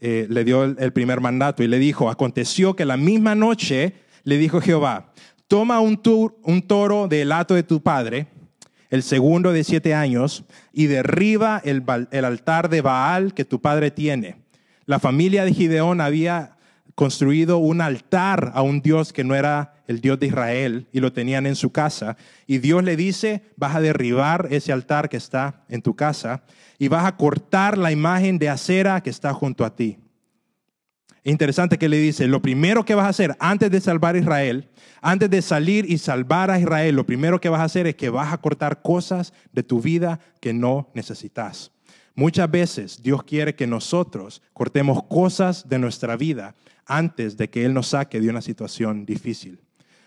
[0.00, 3.94] eh, le dio el primer mandato y le dijo, aconteció que la misma noche
[4.24, 5.12] le dijo Jehová,
[5.48, 8.26] toma un, toro del hato de tu padre,
[8.90, 13.90] el segundo de siete años, y derriba el, el altar de Baal que tu padre
[13.90, 14.36] tiene.
[14.84, 16.56] La familia de Gideón había
[16.94, 21.12] construido un altar a un Dios que no era el Dios de Israel y lo
[21.12, 22.16] tenían en su casa.
[22.46, 26.42] Y Dios le dice, vas a derribar ese altar que está en tu casa
[26.78, 29.98] y vas a cortar la imagen de acera que está junto a ti.
[31.26, 34.68] Interesante que le dice, lo primero que vas a hacer antes de salvar a Israel,
[35.02, 38.10] antes de salir y salvar a Israel, lo primero que vas a hacer es que
[38.10, 41.72] vas a cortar cosas de tu vida que no necesitas.
[42.14, 46.54] Muchas veces Dios quiere que nosotros cortemos cosas de nuestra vida
[46.86, 49.58] antes de que Él nos saque de una situación difícil.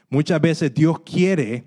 [0.10, 1.66] Muchas veces Dios quiere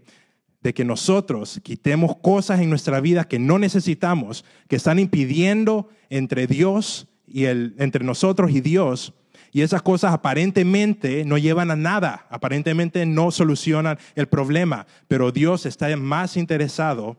[0.63, 6.47] de que nosotros quitemos cosas en nuestra vida que no necesitamos, que están impidiendo entre
[6.47, 9.13] Dios y el, entre nosotros y Dios
[9.53, 15.67] y esas cosas aparentemente no llevan a nada, aparentemente no solucionan el problema, pero Dios
[15.67, 17.19] está más interesado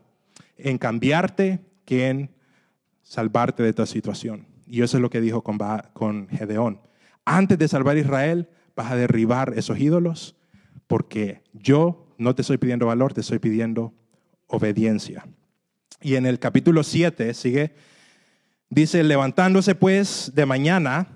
[0.58, 2.30] en cambiarte que en
[3.04, 4.46] salvarte de esta situación.
[4.66, 5.58] Y eso es lo que dijo con,
[5.92, 6.80] con Gedeón.
[7.24, 10.34] Antes de salvar a Israel, vas a derribar esos ídolos
[10.88, 13.94] porque yo no te estoy pidiendo valor, te estoy pidiendo
[14.48, 15.24] obediencia.
[16.02, 17.74] Y en el capítulo 7 sigue,
[18.70, 21.08] dice, levantándose pues de mañana,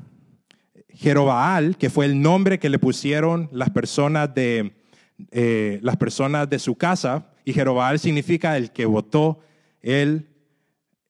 [0.98, 4.72] Jerobaal, que fue el nombre que le pusieron las personas de,
[5.30, 9.38] eh, las personas de su casa, y Jerobaal significa el que votó
[9.80, 10.28] el,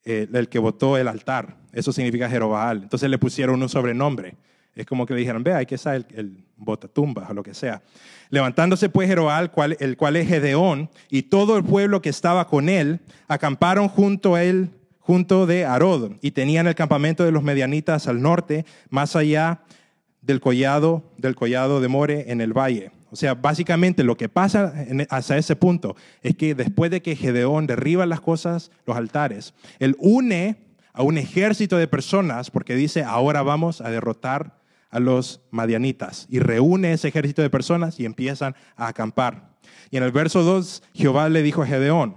[0.04, 1.56] eh, el que votó el altar.
[1.72, 2.82] Eso significa Jerobaal.
[2.82, 4.36] Entonces le pusieron un sobrenombre.
[4.74, 7.82] Es como que le dijeron, ve, hay que ser el, el o lo que sea.
[8.28, 13.00] Levantándose pues Jerobaal, el cual es Gedeón, y todo el pueblo que estaba con él,
[13.26, 18.20] acamparon junto a él, junto de Arod, y tenían el campamento de los medianitas al
[18.20, 19.62] norte, más allá
[20.28, 22.92] del collado, del collado de More en el valle.
[23.10, 24.74] O sea, básicamente lo que pasa
[25.08, 29.96] hasta ese punto es que después de que Gedeón derriba las cosas, los altares, él
[29.98, 30.58] une
[30.92, 34.60] a un ejército de personas porque dice, ahora vamos a derrotar
[34.90, 36.26] a los madianitas.
[36.28, 39.56] Y reúne ese ejército de personas y empiezan a acampar.
[39.90, 42.16] Y en el verso 2, Jehová le dijo a Gedeón,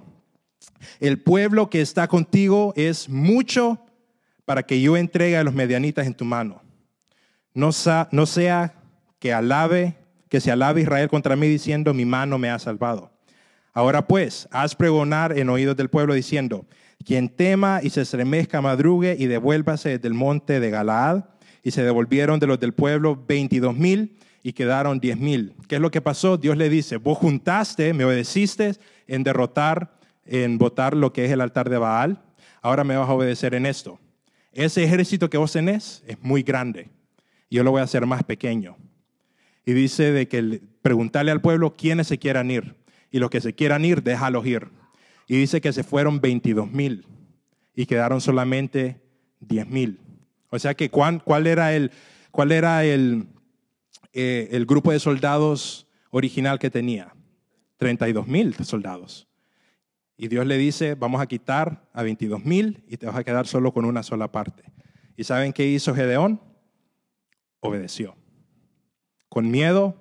[1.00, 3.80] el pueblo que está contigo es mucho
[4.44, 6.61] para que yo entregue a los medianitas en tu mano
[7.54, 8.74] no, sea
[9.20, 9.96] que alabe,
[10.30, 13.12] que se alabe Israel contra mí diciendo, mi mano me ha salvado.
[13.74, 16.66] Ahora pues, haz pregonar en oídos del pueblo diciendo,
[17.06, 21.26] quien tema y se estremezca, madrugue y devuélvase del monte de Galaad.
[21.64, 25.54] Y se devolvieron de los del pueblo veintidós mil y quedaron diez mil.
[25.68, 26.38] ¿Qué es lo que pasó?
[26.38, 28.74] Dios le dice, vos juntaste, me obedeciste
[29.08, 29.96] en derrotar,
[30.26, 32.20] en votar lo que es el altar de Baal.
[32.64, 34.00] Ahora me vas a obedecer en esto.
[34.54, 36.90] Ese ejército que vos tenés es muy grande
[37.56, 38.78] yo lo voy a hacer más pequeño.
[39.66, 42.76] Y dice de que preguntarle al pueblo quiénes se quieran ir.
[43.12, 44.70] Y los que se quieran ir, déjalos ir.
[45.28, 47.06] Y dice que se fueron 22 mil
[47.76, 49.02] y quedaron solamente
[49.42, 50.00] 10 mil.
[50.50, 51.92] O sea que ¿cuál, era el,
[52.32, 53.28] cuál era el,
[54.14, 57.14] eh, el grupo de soldados original que tenía?
[57.78, 59.28] 32 mil soldados.
[60.18, 63.48] Y Dios le dice, vamos a quitar a 22 mil y te vas a quedar
[63.48, 64.64] solo con una sola parte.
[65.18, 66.40] ¿Y saben qué hizo Gedeón?
[67.62, 68.16] Obedeció.
[69.30, 69.96] Con miedo,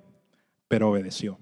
[0.67, 1.39] pero obedeció.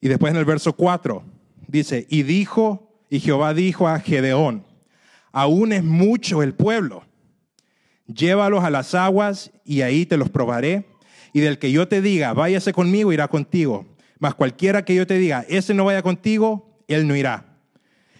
[0.00, 1.22] Y después en el verso 4
[1.68, 4.64] dice, y dijo, y Jehová dijo a Gedeón,
[5.30, 7.04] aún es mucho el pueblo,
[8.06, 10.86] llévalos a las aguas y ahí te los probaré.
[11.32, 13.86] Y del que yo te diga, váyase conmigo, irá contigo.
[14.18, 17.46] Mas cualquiera que yo te diga, ese no vaya contigo, él no irá.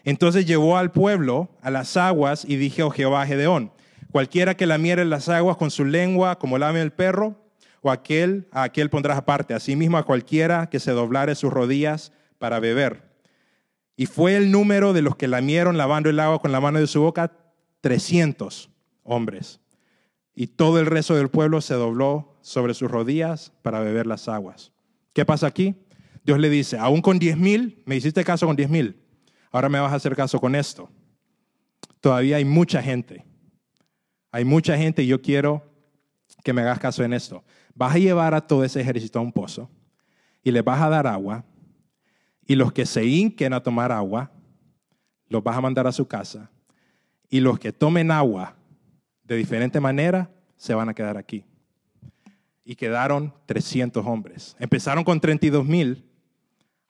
[0.05, 3.73] Entonces llevó al pueblo a las aguas y dijo oh Jehová a Gedeón,
[4.11, 7.37] cualquiera que lamiere las aguas con su lengua como lame el perro,
[7.83, 12.61] o aquel, a aquel pondrás aparte, asimismo a cualquiera que se doblare sus rodillas para
[12.61, 13.11] beber.
[13.97, 16.87] Y fue el número de los que lamieron lavando el agua con la mano de
[16.87, 17.33] su boca,
[17.81, 18.71] 300
[19.03, 19.61] hombres.
[20.35, 24.73] Y todo el resto del pueblo se dobló sobre sus rodillas para beber las aguas.
[25.13, 25.75] ¿Qué pasa aquí?
[26.25, 29.01] Dios le dice, aún con 10 mil, me hiciste caso con 10 mil,
[29.51, 30.89] ahora me vas a hacer caso con esto.
[32.01, 33.25] Todavía hay mucha gente.
[34.33, 35.63] Hay mucha gente y yo quiero
[36.45, 37.45] que me hagas caso en esto.
[37.75, 39.71] Vas a llevar a todo ese ejército a un pozo
[40.43, 41.45] y les vas a dar agua
[42.47, 44.33] y los que se hinquen a tomar agua,
[45.29, 46.51] los vas a mandar a su casa
[47.29, 48.57] y los que tomen agua
[49.23, 51.45] de diferente manera se van a quedar aquí.
[52.65, 54.57] Y quedaron 300 hombres.
[54.59, 56.05] Empezaron con 32 mil,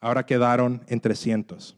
[0.01, 1.76] ahora quedaron en 300.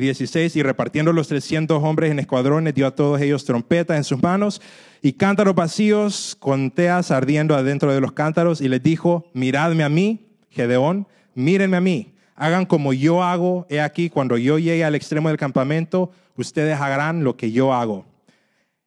[0.00, 4.22] 16, y repartiendo los 300 hombres en escuadrones, dio a todos ellos trompetas en sus
[4.22, 4.60] manos
[5.02, 9.88] y cántaros vacíos con teas ardiendo adentro de los cántaros, y les dijo, miradme a
[9.88, 14.94] mí, Gedeón, mírenme a mí, hagan como yo hago, he aquí, cuando yo llegue al
[14.94, 18.06] extremo del campamento, ustedes harán lo que yo hago.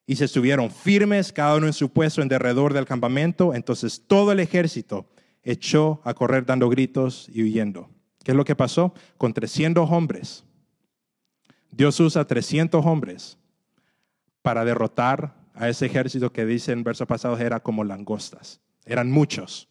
[0.06, 4.32] Y se estuvieron firmes, cada uno en su puesto en derredor del campamento, entonces todo
[4.32, 5.06] el ejército
[5.44, 7.90] echó a correr dando gritos y huyendo.
[8.24, 8.94] ¿Qué es lo que pasó?
[9.18, 10.46] Con 300 hombres
[11.76, 13.38] Dios usa 300 hombres
[14.44, 18.62] para derrotar a ese ejército que dice en versos pasados era como langostas.
[18.86, 19.70] Eran muchos.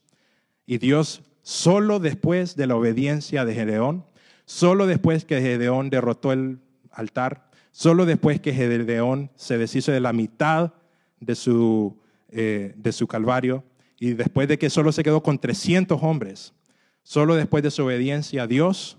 [0.67, 4.05] Y Dios, solo después de la obediencia de Gedeón,
[4.47, 6.59] solo después que Gedeón derrotó el
[6.91, 10.73] altar, solo después que Gedeón se deshizo de la mitad
[11.21, 11.97] de su,
[12.31, 13.65] eh, de su calvario,
[14.01, 16.53] y después de que solo se quedó con 300 hombres,
[17.05, 18.99] solo después de su obediencia, Dios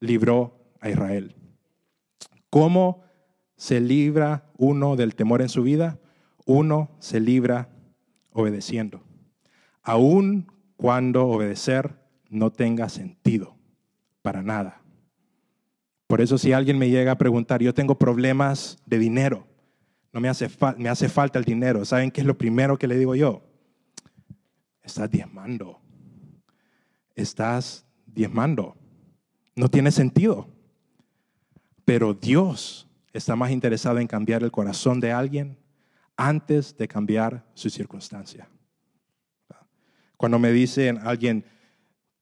[0.00, 1.36] libró a Israel.
[2.52, 3.00] ¿Cómo
[3.56, 5.98] se libra uno del temor en su vida?
[6.44, 7.70] Uno se libra
[8.30, 9.02] obedeciendo,
[9.80, 11.98] aun cuando obedecer
[12.28, 13.56] no tenga sentido
[14.20, 14.82] para nada.
[16.06, 19.46] Por eso si alguien me llega a preguntar, yo tengo problemas de dinero,
[20.12, 22.98] no me hace, me hace falta el dinero, ¿saben qué es lo primero que le
[22.98, 23.48] digo yo?
[24.82, 25.80] Estás diezmando,
[27.14, 28.76] estás diezmando,
[29.56, 30.51] no tiene sentido.
[31.84, 35.58] Pero Dios está más interesado en cambiar el corazón de alguien
[36.16, 38.48] antes de cambiar su circunstancia.
[40.16, 41.44] Cuando me dicen alguien,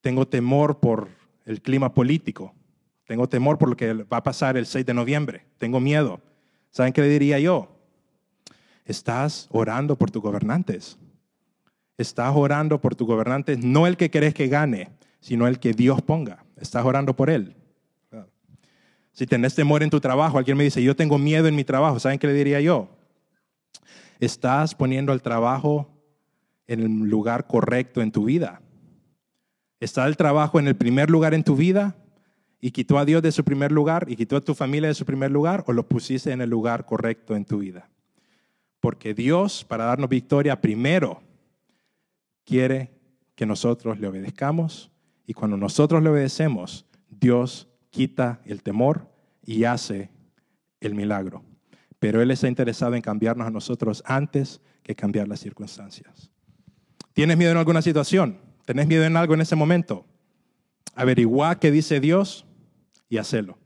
[0.00, 1.08] tengo temor por
[1.44, 2.54] el clima político,
[3.04, 6.20] tengo temor por lo que va a pasar el 6 de noviembre, tengo miedo.
[6.70, 7.76] ¿Saben qué le diría yo?
[8.84, 10.96] Estás orando por tus gobernantes.
[11.98, 14.88] Estás orando por tus gobernantes, no el que querés que gane,
[15.20, 16.44] sino el que Dios ponga.
[16.56, 17.54] Estás orando por él.
[19.12, 21.98] Si tenés temor en tu trabajo, alguien me dice, yo tengo miedo en mi trabajo,
[21.98, 22.88] ¿saben qué le diría yo?
[24.20, 25.88] Estás poniendo el trabajo
[26.66, 28.60] en el lugar correcto en tu vida.
[29.80, 31.96] ¿Está el trabajo en el primer lugar en tu vida
[32.60, 35.06] y quitó a Dios de su primer lugar y quitó a tu familia de su
[35.06, 37.88] primer lugar o lo pusiste en el lugar correcto en tu vida?
[38.78, 41.22] Porque Dios, para darnos victoria, primero
[42.44, 42.90] quiere
[43.34, 44.90] que nosotros le obedezcamos
[45.26, 49.08] y cuando nosotros le obedecemos, Dios quita el temor
[49.44, 50.10] y hace
[50.80, 51.44] el milagro.
[51.98, 56.30] Pero Él está interesado en cambiarnos a nosotros antes que cambiar las circunstancias.
[57.12, 58.38] ¿Tienes miedo en alguna situación?
[58.64, 60.06] ¿Tenés miedo en algo en ese momento?
[60.94, 62.46] Averigua qué dice Dios
[63.08, 63.58] y hacelo.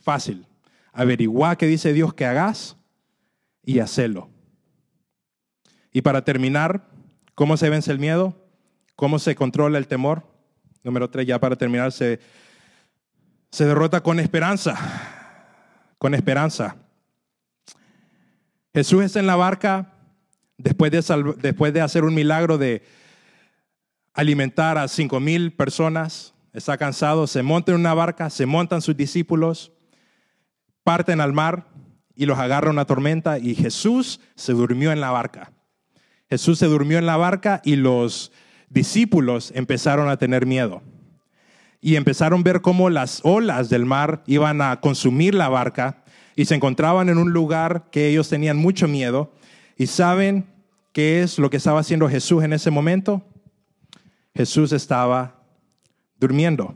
[0.00, 0.46] Fácil.
[0.92, 2.76] Averigua qué dice Dios que hagas
[3.64, 4.30] y hacelo.
[5.92, 6.88] Y para terminar,
[7.34, 8.34] ¿cómo se vence el miedo?
[8.96, 10.26] ¿Cómo se controla el temor?
[10.82, 12.20] Número tres, ya para terminar, se
[13.50, 14.76] se derrota con esperanza,
[15.98, 16.76] con esperanza.
[18.74, 19.94] Jesús está en la barca
[20.58, 22.82] después de, después de hacer un milagro de
[24.12, 26.34] alimentar a cinco mil personas.
[26.52, 29.72] Está cansado, se monta en una barca, se montan sus discípulos,
[30.82, 31.68] parten al mar
[32.14, 35.52] y los agarra una tormenta y Jesús se durmió en la barca.
[36.28, 38.32] Jesús se durmió en la barca y los
[38.68, 40.82] discípulos empezaron a tener miedo
[41.80, 46.02] y empezaron a ver cómo las olas del mar iban a consumir la barca
[46.34, 49.32] y se encontraban en un lugar que ellos tenían mucho miedo.
[49.76, 50.46] ¿Y saben
[50.92, 53.24] qué es lo que estaba haciendo Jesús en ese momento?
[54.34, 55.42] Jesús estaba
[56.18, 56.74] durmiendo.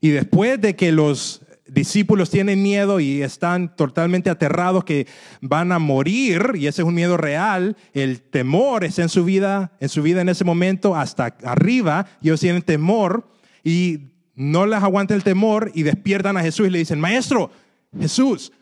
[0.00, 5.06] Y después de que los discípulos tienen miedo y están totalmente aterrados que
[5.40, 9.72] van a morir y ese es un miedo real, el temor es en su vida,
[9.80, 13.28] en su vida en ese momento hasta arriba, ellos tienen temor
[13.64, 17.50] y no les aguanta el temor y despiertan a Jesús y le dicen, "Maestro,
[17.98, 18.52] Jesús,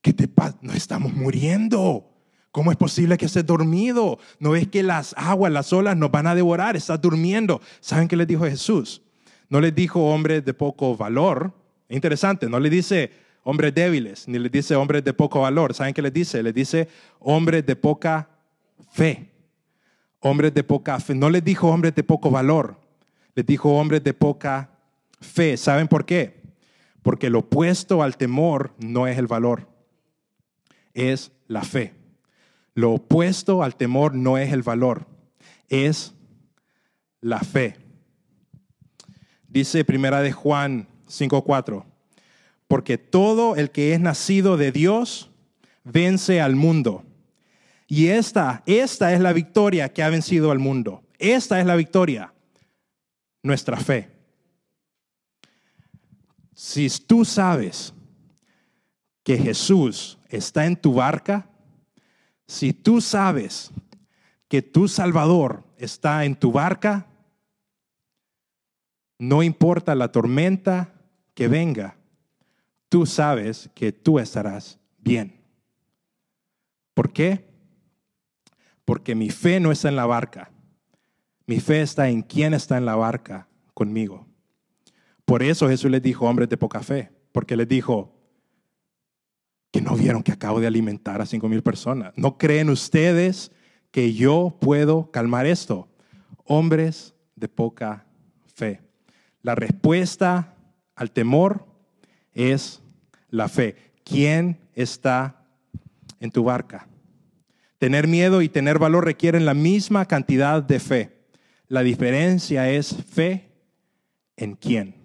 [0.00, 0.56] ¿qué te pasa?
[0.62, 2.08] No estamos muriendo."
[2.52, 4.20] ¿Cómo es posible que estés dormido?
[4.38, 6.76] ¿No ves que las aguas, las olas nos van a devorar?
[6.76, 7.60] Estás durmiendo.
[7.80, 9.02] ¿Saben qué les dijo Jesús?
[9.48, 11.52] No les dijo hombres de poco valor,
[11.88, 13.12] Interesante, no le dice
[13.42, 15.74] hombres débiles, ni le dice hombres de poco valor.
[15.74, 16.42] ¿Saben qué le dice?
[16.42, 16.88] Le dice
[17.20, 18.28] hombres de poca
[18.90, 19.30] fe.
[20.20, 21.14] Hombres de poca fe.
[21.14, 22.76] No les dijo hombres de poco valor,
[23.34, 24.70] les dijo hombres de poca
[25.24, 25.56] fe.
[25.56, 26.42] ¿Saben por qué?
[27.02, 29.68] Porque lo opuesto al temor no es el valor,
[30.92, 31.94] es la fe.
[32.74, 35.06] Lo opuesto al temor no es el valor,
[35.68, 36.14] es
[37.20, 37.76] la fe.
[39.48, 41.84] Dice primera de Juan 5.4.
[42.66, 45.30] Porque todo el que es nacido de Dios
[45.84, 47.04] vence al mundo.
[47.86, 51.02] Y esta, esta es la victoria que ha vencido al mundo.
[51.18, 52.32] Esta es la victoria,
[53.42, 54.13] nuestra fe.
[56.54, 57.92] Si tú sabes
[59.22, 61.48] que Jesús está en tu barca,
[62.46, 63.70] si tú sabes
[64.48, 67.06] que tu Salvador está en tu barca,
[69.18, 70.94] no importa la tormenta,
[71.34, 71.96] que venga,
[72.88, 75.40] tú sabes que tú estarás bien.
[76.94, 77.44] ¿Por qué?
[78.84, 80.52] Porque mi fe no está en la barca.
[81.46, 84.23] Mi fe está en quién está en la barca conmigo.
[85.24, 88.12] Por eso Jesús les dijo, hombres de poca fe, porque les dijo
[89.70, 92.12] que no vieron que acabo de alimentar a cinco mil personas.
[92.16, 93.50] ¿No creen ustedes
[93.90, 95.88] que yo puedo calmar esto?
[96.44, 98.06] Hombres de poca
[98.54, 98.82] fe.
[99.42, 100.54] La respuesta
[100.94, 101.66] al temor
[102.32, 102.82] es
[103.30, 103.76] la fe.
[104.04, 105.44] ¿Quién está
[106.20, 106.86] en tu barca?
[107.78, 111.26] Tener miedo y tener valor requieren la misma cantidad de fe.
[111.66, 113.50] La diferencia es fe
[114.36, 115.03] en quién.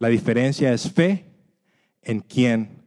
[0.00, 1.26] La diferencia es fe
[2.02, 2.82] en quién.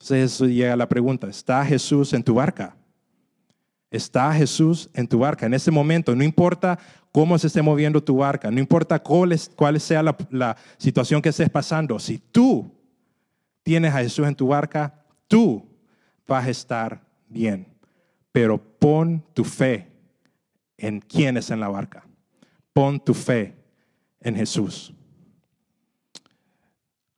[0.00, 2.74] Entonces llega a la pregunta, ¿está Jesús en tu barca?
[3.90, 5.46] ¿Está Jesús en tu barca?
[5.46, 6.78] En ese momento, no importa
[7.12, 9.38] cómo se esté moviendo tu barca, no importa cuál,
[9.78, 12.74] sea la, la situación que estés pasando, si tú
[13.62, 15.64] tienes a Jesús en tu barca, tú
[16.26, 17.66] vas a estar bien.
[18.32, 19.86] Pero pon tu fe
[20.78, 22.04] en quién es en la barca.
[22.72, 23.54] Pon tu fe
[24.20, 24.94] en Jesús.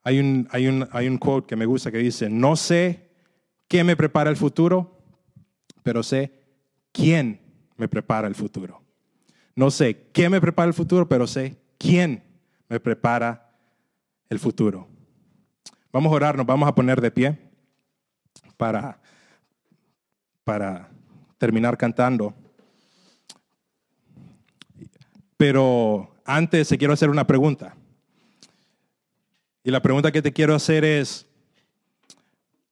[0.07, 3.11] Hay un, hay, un, hay un quote que me gusta que dice, no sé
[3.67, 5.01] qué me prepara el futuro,
[5.83, 6.45] pero sé
[6.93, 7.41] quién
[7.77, 8.85] me prepara el futuro.
[9.57, 12.23] No sé qué me prepara el futuro, pero sé quién
[12.69, 13.51] me prepara
[14.29, 14.87] el futuro.
[15.93, 17.39] Vamos a orar, nos vamos a poner de pie
[18.57, 19.01] para,
[20.45, 20.89] para
[21.37, 22.33] terminar cantando.
[25.37, 27.76] Pero antes te quiero hacer una pregunta.
[29.67, 31.27] Y la pregunta que te quiero hacer es,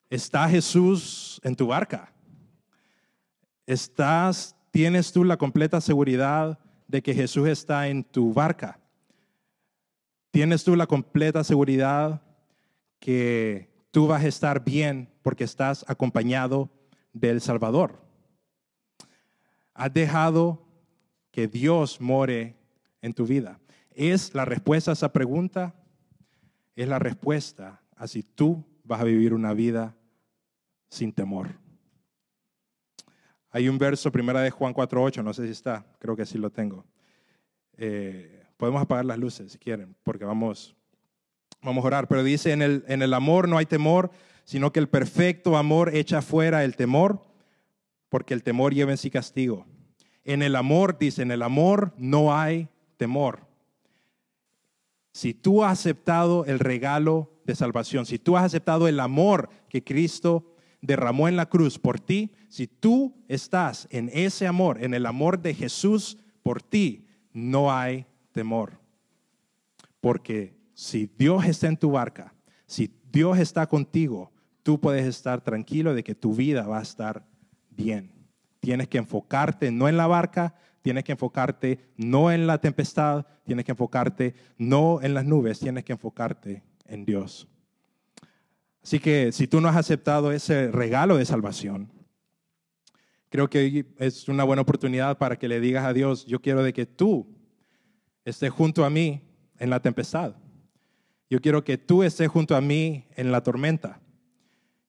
[0.08, 2.12] ¿está Jesús en tu barca?
[3.66, 8.78] ¿Estás, tienes tú la completa seguridad de que Jesús está en tu barca?
[10.30, 12.22] ¿Tienes tú la completa seguridad
[13.00, 16.70] que tú vas a estar bien porque estás acompañado
[17.12, 17.98] del Salvador?
[19.74, 20.64] ¿Has dejado
[21.32, 22.54] que Dios more
[23.02, 23.58] en tu vida?
[23.90, 25.74] ¿Es la respuesta a esa pregunta?
[26.74, 29.96] Es la respuesta a si tú vas a vivir una vida
[30.88, 31.48] sin temor.
[33.50, 36.50] Hay un verso, primera de Juan 4.8, no sé si está, creo que sí lo
[36.50, 36.84] tengo.
[37.76, 40.74] Eh, podemos apagar las luces si quieren, porque vamos,
[41.62, 42.08] vamos a orar.
[42.08, 44.10] Pero dice, en el, en el amor no hay temor,
[44.44, 47.22] sino que el perfecto amor echa fuera el temor,
[48.08, 49.66] porque el temor lleva en sí castigo.
[50.24, 53.43] En el amor, dice, en el amor no hay temor.
[55.14, 59.84] Si tú has aceptado el regalo de salvación, si tú has aceptado el amor que
[59.84, 65.06] Cristo derramó en la cruz por ti, si tú estás en ese amor, en el
[65.06, 68.80] amor de Jesús por ti, no hay temor.
[70.00, 72.34] Porque si Dios está en tu barca,
[72.66, 74.32] si Dios está contigo,
[74.64, 77.24] tú puedes estar tranquilo de que tu vida va a estar
[77.70, 78.10] bien.
[78.58, 83.64] Tienes que enfocarte no en la barca, Tienes que enfocarte no en la tempestad, tienes
[83.64, 87.48] que enfocarte no en las nubes, tienes que enfocarte en Dios.
[88.82, 91.90] Así que si tú no has aceptado ese regalo de salvación,
[93.30, 96.74] creo que es una buena oportunidad para que le digas a Dios, yo quiero de
[96.74, 97.34] que tú
[98.26, 99.22] estés junto a mí
[99.58, 100.36] en la tempestad.
[101.30, 104.02] Yo quiero que tú estés junto a mí en la tormenta.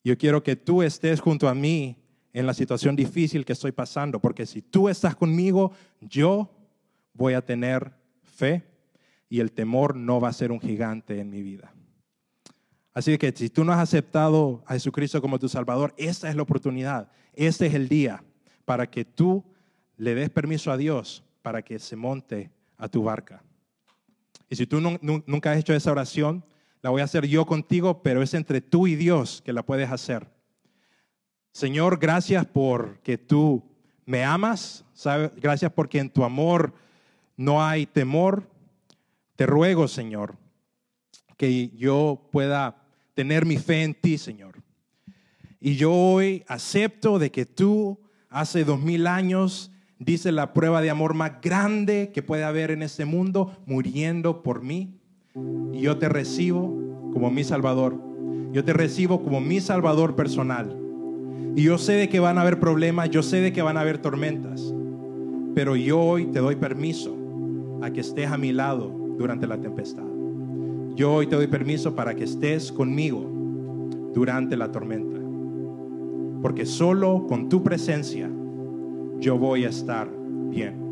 [0.04, 2.05] Yo quiero que tú estés junto a mí
[2.36, 5.72] en la situación difícil que estoy pasando, porque si tú estás conmigo,
[6.02, 6.52] yo
[7.14, 8.62] voy a tener fe
[9.30, 11.74] y el temor no va a ser un gigante en mi vida.
[12.94, 16.42] Así que si tú no has aceptado a Jesucristo como tu Salvador, esta es la
[16.42, 18.22] oportunidad, este es el día
[18.66, 19.46] para que tú
[19.96, 23.44] le des permiso a Dios para que se monte a tu barca.
[24.50, 26.44] Y si tú nunca has hecho esa oración,
[26.82, 29.90] la voy a hacer yo contigo, pero es entre tú y Dios que la puedes
[29.90, 30.35] hacer.
[31.56, 33.64] Señor, gracias porque tú
[34.06, 34.84] me amas,
[35.38, 36.74] gracias porque en tu amor
[37.38, 38.44] no hay temor.
[39.38, 40.36] Te ruego, Señor,
[41.38, 42.84] que yo pueda
[43.14, 44.62] tener mi fe en ti, Señor.
[45.62, 50.90] Y yo hoy acepto de que tú hace dos mil años dice la prueba de
[50.90, 55.00] amor más grande que puede haber en este mundo, muriendo por mí.
[55.72, 56.66] Y yo te recibo
[57.14, 57.98] como mi Salvador.
[58.52, 60.82] Yo te recibo como mi Salvador personal.
[61.56, 63.82] Y yo sé de que van a haber problemas, yo sé de que van a
[63.82, 64.74] haber tormentas.
[65.54, 67.16] Pero yo hoy te doy permiso
[67.82, 70.04] a que estés a mi lado durante la tempestad.
[70.96, 73.26] Yo hoy te doy permiso para que estés conmigo
[74.14, 75.18] durante la tormenta.
[76.42, 78.30] Porque solo con tu presencia
[79.20, 80.10] yo voy a estar
[80.50, 80.84] bien.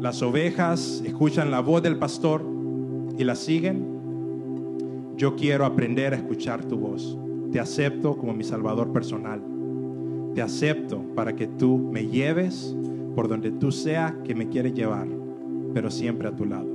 [0.00, 2.44] Las ovejas escuchan la voz del pastor
[3.18, 3.84] y la siguen.
[5.16, 7.18] Yo quiero aprender a escuchar tu voz.
[7.52, 9.40] Te acepto como mi salvador personal.
[10.34, 12.76] Te acepto para que tú me lleves
[13.14, 15.08] por donde tú sea que me quieres llevar,
[15.72, 16.68] pero siempre a tu lado.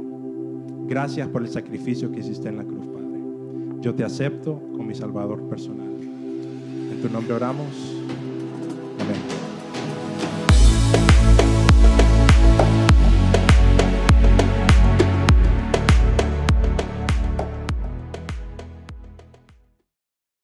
[0.88, 3.82] Gracias por el sacrificio que hiciste en la cruz, Padre.
[3.82, 5.92] Yo te acepto como mi salvador personal.
[6.02, 8.02] En tu nombre oramos.